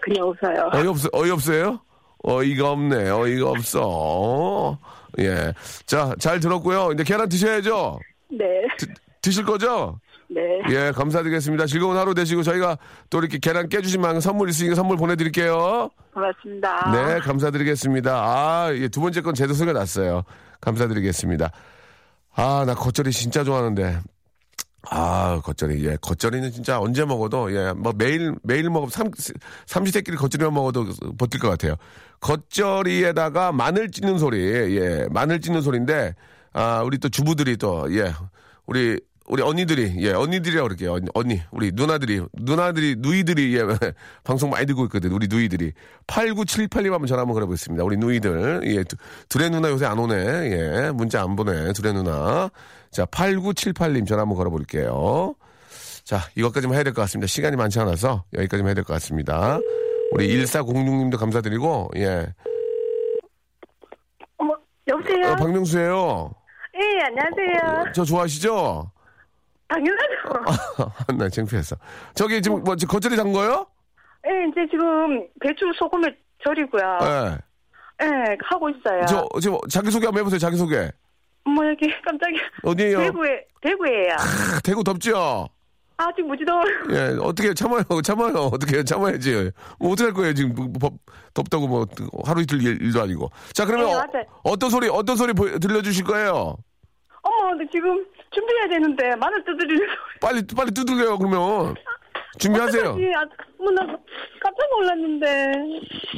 [0.01, 0.71] 그냥 웃어요.
[0.73, 1.81] 어이없어, 어이없어요?
[2.23, 4.79] 어이가 없네, 어이가 없어.
[5.19, 5.53] 예.
[5.87, 6.91] 자, 잘 들었고요.
[6.93, 7.99] 이제 계란 드셔야죠?
[8.31, 8.45] 네.
[9.23, 10.01] 드실 거죠?
[10.31, 10.41] 네.
[10.71, 11.67] 예, 감사드리겠습니다.
[11.67, 12.77] 즐거운 하루 되시고 저희가
[13.09, 15.91] 또 이렇게 계란 깨주신 만큼 선물 있으니까 선물 보내드릴게요.
[16.13, 16.93] 고맙습니다.
[16.93, 18.13] 네, 감사드리겠습니다.
[18.15, 20.25] 아, 예, 두 번째 건 제도 소리가 났어요.
[20.61, 21.51] 감사드리겠습니다.
[22.41, 24.01] 아, 나 겉절이 진짜 좋아하는데.
[24.91, 25.85] 아, 겉절이.
[25.87, 29.11] 예, 겉절이는 진짜 언제 먹어도, 예, 뭐 매일, 매일 먹으면 삼,
[29.67, 30.87] 삼시세끼리 겉절이만 먹어도
[31.19, 31.75] 버틸 것 같아요.
[32.21, 34.39] 겉절이에다가 마늘 찢는 소리,
[34.77, 36.15] 예, 마늘 찢는 소리인데,
[36.53, 38.13] 아, 우리 또 주부들이 또, 예,
[38.67, 40.93] 우리, 우리 언니들이, 예, 언니들이라고 그럴게요.
[40.95, 43.63] 언니, 언니, 우리 누나들이, 누나들이, 누이들이, 예,
[44.25, 45.73] 방송 많이 듣고 있거든, 우리 누이들이.
[46.07, 47.85] 8978님 한번 전화 한번 걸어보겠습니다.
[47.85, 48.63] 우리 누이들.
[48.65, 48.97] 예, 두-
[49.29, 50.15] 두레 누나 요새 안 오네.
[50.17, 52.51] 예, 문자 안 보내, 두레 누나.
[52.91, 55.35] 자, 8978님 전화 한번 걸어볼게요.
[56.05, 57.27] 자, 이것까지만 해야 될 것 같습니다.
[57.27, 59.59] 시간이 많지 않아서 여기까지만 해야 될 것 같습니다.
[60.13, 62.27] 우리 1406님도 감사드리고, 예.
[64.39, 64.55] 어머,
[64.89, 65.33] 여보세요?
[65.33, 66.31] 어, 박명수예요
[66.81, 67.93] 예, 안녕하세요.
[67.93, 68.91] 저 좋아하시죠?
[69.69, 71.17] 당연하죠.
[71.19, 71.77] 나 창피했어.
[72.15, 73.67] 저기 지금 뭐 지금 겉절이 담 거요?
[74.27, 76.99] 예, 이제 지금 배추 소금을 절이고요.
[77.03, 77.39] 예.
[78.05, 79.05] 예, 하고 있어요.
[79.07, 80.39] 저 지금 자기 소개 한번 해보세요.
[80.39, 80.91] 자기 소개.
[81.45, 82.41] 어머, 여기 깜짝이야.
[82.63, 82.99] 어디에요?
[83.01, 84.13] 대구에, 대구에요.
[84.19, 85.49] 아, 대구 덥죠?
[85.97, 86.63] 아직 무지더워.
[86.93, 87.83] 예, 어떻게 참아요?
[88.05, 88.35] 참아요.
[88.53, 89.51] 어떻게 참아야지.
[89.81, 90.33] 뭐 어떻게 할 거예요?
[90.35, 90.91] 지금 뭐, 뭐,
[91.35, 91.87] 덥다고 뭐
[92.25, 93.31] 하루 이틀 일- 일도 아니고.
[93.53, 94.25] 자, 그러면 네, 어.
[94.45, 96.57] 어떤 소리 어떤 소리 보여- 들려 주실 거예요?
[97.23, 100.21] 어머, 근데 지금 준비해야 되는데 마늘 두드리는 소리.
[100.21, 101.19] 빨리 빨리 두들려요.
[101.19, 101.75] 그러면
[102.39, 102.83] 준비하세요.
[102.91, 103.13] 어떡하지?
[103.17, 103.25] 아,
[103.59, 103.83] 어머, 나
[104.41, 105.53] 깜짝 놀랐는데.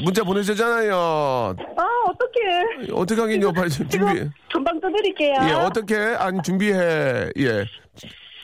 [0.04, 0.94] 문자 보내셨잖아요.
[0.94, 2.92] 아, 어떡해.
[2.92, 3.52] 어떻게 하긴요?
[3.52, 4.28] 빨리 좀 준비.
[4.52, 5.34] 금방 두드릴게요.
[5.48, 5.96] 예, 어떻게?
[5.96, 7.30] 아니 준비해.
[7.36, 7.64] 예.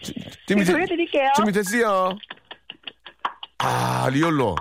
[0.02, 0.12] 주-
[0.46, 1.28] 준비 지금 보여드릴게요.
[1.36, 2.10] 준비 됐어요.
[3.58, 4.54] 아 real로.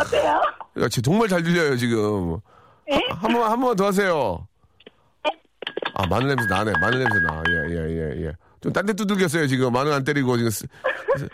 [0.00, 0.40] 어때요?
[0.80, 2.38] 야, 지- 정말 잘 들려요 지금.
[2.90, 3.00] 예?
[3.20, 4.46] 한번 한 번 더 하세요.
[5.94, 6.72] 아 마늘 냄새 나네.
[6.80, 7.42] 마늘 냄새 나.
[7.48, 9.72] 예 예 예 예, 좀 딴 데 두들겼어요 지금.
[9.72, 10.66] 마늘 안 때리고 지금 스,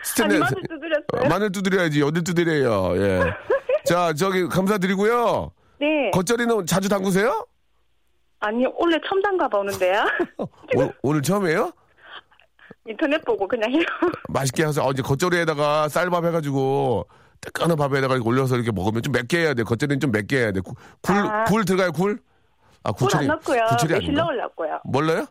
[0.05, 0.35] 스탠드.
[0.35, 1.25] 아니, 마늘 두드렸어요.
[1.25, 2.03] 어, 마늘 두드려야지.
[2.03, 2.97] 어딜 두드려요.
[3.03, 3.21] 예.
[3.87, 5.51] 자 저기 감사드리고요.
[5.81, 6.11] 네.
[6.13, 7.47] 겉절이는 자주 담그세요?
[8.41, 9.19] 아니, 원래 처음.
[10.77, 11.73] 오, 오늘 처음이에요?
[12.87, 13.83] 인터넷 보고 그냥 해요.
[14.29, 17.07] 맛있게 해서 어제 겉절이에다가 쌀밥 해가지고
[17.41, 19.63] 뜨끈한 밥에다가 올려서 이렇게 먹으면 좀 맵게 해야 돼.
[19.63, 20.61] 겉절이는 좀 맵게 해야 돼.
[20.61, 21.45] 구- 굴, 아.
[21.45, 22.19] 굴 들어가요, 굴?
[22.83, 23.65] 아, 물안 넣고요.
[23.71, 24.23] 구철이 매실 아닌가?
[24.23, 24.81] 넣으려고요.
[24.85, 25.27] 뭘로요?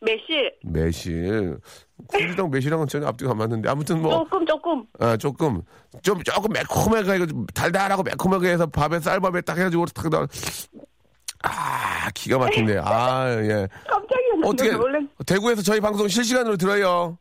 [0.00, 0.54] 매실.
[0.62, 1.58] 매실.
[2.06, 3.68] 굴이랑 매실랑은 전혀 앞뒤가 안 맞는데.
[3.68, 4.84] 아무튼 뭐, 조금, 조금.
[5.00, 5.62] 아, 조금,
[6.02, 10.26] 좀, 조금 매콤하게, 해가지고 좀 달달하고 매콤하게 해서 밥에 쌀밥에 딱 해가지고 탁 넣어.
[11.42, 12.78] 아, 기가 막힌데.
[12.78, 13.66] 아, 예.
[13.88, 14.28] 깜짝이야.
[14.44, 17.18] 어떻게, 원래 대구에서 저희 방송 실시간으로 들어요?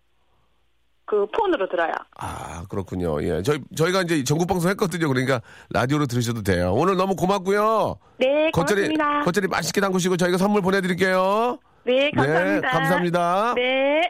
[1.08, 1.94] 그 폰으로 들어요.
[2.18, 3.24] 아, 그렇군요.
[3.24, 3.42] 예.
[3.42, 5.08] 저희, 저희가 이제 전국 방송 했거든요.
[5.08, 6.74] 그러니까 라디오로 들으셔도 돼요.
[6.74, 7.98] 오늘 너무 고맙고요.
[8.20, 9.24] 네, 겉절이, 고맙습니다.
[9.24, 11.60] 겉절이 맛있게 담그시고 저희가 선물 보내드릴게요.
[11.86, 12.68] 네, 감사합니다.
[12.68, 13.54] 네, 감사합니다.
[13.56, 14.02] 네.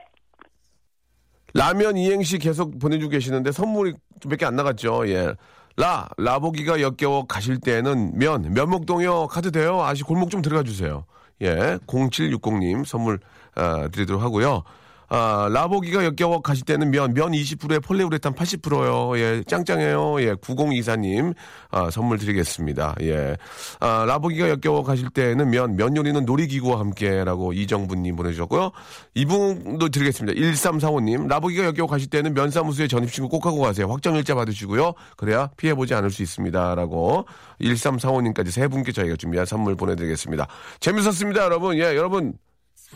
[1.54, 5.08] 라면 이행시 계속 보내주고 계시는데 선물이 좀몇개 안 나갔죠.
[5.10, 5.36] 예.
[5.76, 9.84] 라, 라보기가 역겨워 가실 때는 면, 면목동요 카드 돼요?
[9.84, 11.06] 아시 골목 좀 들어가 주세요.
[11.44, 11.78] 예.
[11.86, 13.20] 0760님 선물,
[13.54, 14.64] 아, 드리도록 하고요.
[15.10, 19.18] 아, 라보기가 역겨워 가실 때는 면, 면 20%에 폴리우레탄 80%요.
[19.18, 20.22] 예, 짱짱해요.
[20.22, 21.34] 예, 9024님,
[21.72, 22.96] 아, 선물 드리겠습니다.
[23.02, 23.38] 예.
[23.80, 28.72] 아, 라보기가 역겨워 가실 때는 면, 면 요리는 놀이기구와 함께라고 이정분님 보내주셨고요.
[29.16, 30.40] 이분도 드리겠습니다.
[30.40, 33.88] 1345님, 라보기가 역겨워 가실 때는 면사무소에 전입신고 꼭 하고 가세요.
[33.90, 34.94] 확정일자 받으시고요.
[35.16, 36.76] 그래야 피해보지 않을 수 있습니다.
[36.76, 37.26] 라고
[37.62, 40.48] 1345님까지 세 분께 저희가 준비한 선물 보내드리겠습니다.
[40.82, 41.78] 재밌었습니다, 여러분.
[41.78, 42.34] 예, 여러분.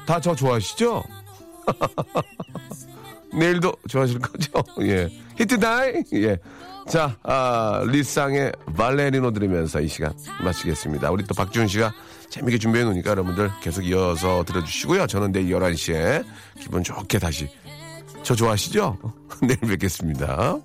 [0.06, 1.04] 다 저 좋아하시죠?
[3.34, 4.52] 내일도 좋아하실 거죠?
[4.82, 5.10] 예.
[5.38, 6.04] 히트다이!
[6.14, 6.38] 예.
[6.88, 11.12] 자, 아, 리쌍의 발레리노 들으면서 이 시간 마치겠습니다.
[11.12, 11.94] 우리 또 박지훈 씨가
[12.30, 15.08] 재밌게 준비해 놓으니까 여러분들 계속 이어서 들어주시고요.
[15.08, 16.26] 저는 내일 11시에
[16.60, 17.50] 기분 좋게 다시
[18.24, 18.98] 저 좋아하시죠?
[19.42, 20.60] 내일 뵙겠습니다.